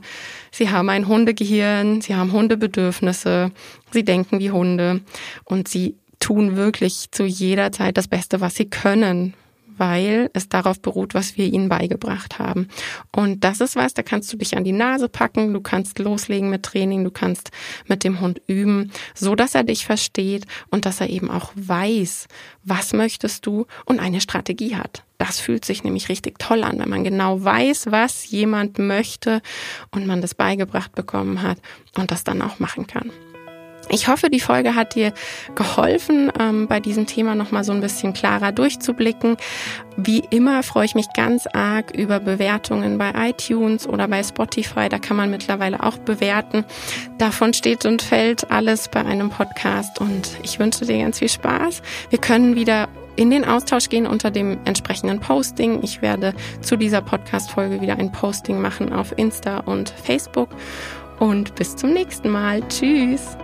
sie 0.52 0.70
haben 0.70 0.90
ein 0.90 1.08
Hundegehirn, 1.08 2.02
sie 2.02 2.16
haben 2.16 2.32
Hundebedürfnisse, 2.32 3.52
sie 3.92 4.04
denken 4.04 4.40
wie 4.40 4.52
Hunde 4.52 5.02
und 5.44 5.68
sie 5.68 5.96
tun 6.20 6.56
wirklich 6.56 7.12
zu 7.12 7.26
jeder 7.26 7.72
Zeit 7.72 7.98
das 7.98 8.08
Beste, 8.08 8.42
was 8.42 8.56
sie 8.56 8.66
können 8.66 9.34
weil 9.78 10.30
es 10.34 10.50
darauf 10.50 10.82
beruht, 10.82 11.14
was 11.14 11.38
wir 11.38 11.46
ihnen 11.46 11.70
beigebracht 11.70 12.40
haben. 12.40 12.68
Und 13.16 13.44
das 13.44 13.62
ist 13.62 13.76
was, 13.76 13.94
da 13.94 14.04
kannst 14.04 14.32
du 14.32 14.38
dich 14.38 14.58
an 14.58 14.64
die 14.64 14.72
Nase 14.72 15.10
packen, 15.10 15.54
du 15.54 15.62
kannst 15.62 16.00
loslegen 16.00 16.50
mit 16.50 16.64
Training, 16.64 17.04
du 17.04 17.12
kannst 17.12 17.52
mit 17.88 18.04
dem 18.04 18.20
Hund 18.20 18.42
üben, 18.48 18.92
so 19.14 19.36
dass 19.36 19.56
er 19.56 19.64
dich 19.64 19.86
versteht 19.86 20.46
und 20.70 20.86
dass 20.86 21.02
er 21.02 21.10
eben 21.10 21.30
auch 21.30 21.52
weiß, 21.56 22.28
was 22.64 22.94
möchtest 22.94 23.46
du 23.46 23.66
und 23.86 24.00
eine 24.00 24.22
Strategie 24.22 24.76
hat. 24.76 25.04
Das 25.18 25.40
fühlt 25.40 25.66
sich 25.66 25.84
nämlich 25.84 26.10
richtig 26.10 26.38
toll 26.38 26.64
an, 26.64 26.80
wenn 26.80 26.90
man 26.90 27.04
genau 27.04 27.44
weiß, 27.44 27.88
was 27.90 28.30
jemand 28.30 28.78
möchte 28.78 29.42
und 29.92 30.06
man 30.06 30.22
das 30.22 30.36
beigebracht 30.36 30.94
bekommen 30.94 31.42
hat 31.42 31.58
und 31.98 32.12
das 32.12 32.24
dann 32.24 32.42
auch 32.42 32.60
machen 32.60 32.86
kann. 32.86 33.12
Ich 33.90 34.08
hoffe, 34.08 34.30
die 34.30 34.40
Folge 34.40 34.76
hat 34.76 34.96
dir 34.96 35.14
geholfen, 35.56 36.32
ähm, 36.40 36.68
bei 36.68 36.80
diesem 36.80 37.06
Thema 37.06 37.36
nochmal 37.36 37.64
so 37.64 37.72
ein 37.72 37.82
bisschen 37.82 38.14
klarer 38.14 38.52
durchzublicken. 38.52 39.38
Wie 39.96 40.24
immer 40.30 40.62
freue 40.64 40.86
ich 40.86 40.96
mich 40.96 41.08
ganz 41.16 41.48
arg 41.54 41.92
über 41.92 42.20
Bewertungen 42.20 42.98
bei 42.98 43.12
iTunes 43.30 43.88
oder 43.88 44.08
bei 44.08 44.24
Spotify. 44.24 44.90
Da 44.90 45.00
kann 45.00 45.18
man 45.18 45.32
mittlerweile 45.32 45.84
auch 45.84 45.98
bewerten. 45.98 46.66
Davon 47.18 47.54
steht 47.54 47.86
und 47.86 48.02
fällt 48.02 48.52
alles 48.52 48.90
bei 48.90 49.04
einem 49.06 49.30
Podcast 49.30 50.00
und 50.00 50.38
ich 50.44 50.60
wünsche 50.60 50.86
dir 50.86 51.00
ganz 51.00 51.20
viel 51.20 51.30
Spaß. 51.30 51.82
Wir 52.10 52.20
können 52.20 52.56
wieder 52.56 52.90
in 53.16 53.32
den 53.32 53.46
Austausch 53.46 53.90
gehen 53.90 54.06
unter 54.06 54.32
dem 54.32 54.60
entsprechenden 54.66 55.20
Posting. 55.20 55.82
Ich 55.82 56.02
werde 56.02 56.34
zu 56.62 56.78
dieser 56.78 57.02
Podcast-Folge 57.02 57.82
wieder 57.82 57.98
ein 57.98 58.12
Posting 58.12 58.62
machen 58.62 58.94
auf 58.94 59.18
Insta 59.18 59.60
und 59.60 59.90
Facebook. 59.90 60.50
Und 61.20 61.56
bis 61.56 61.76
zum 61.76 61.94
nächsten 61.94 62.30
Mal. 62.30 62.62
Tschüss. 62.70 63.38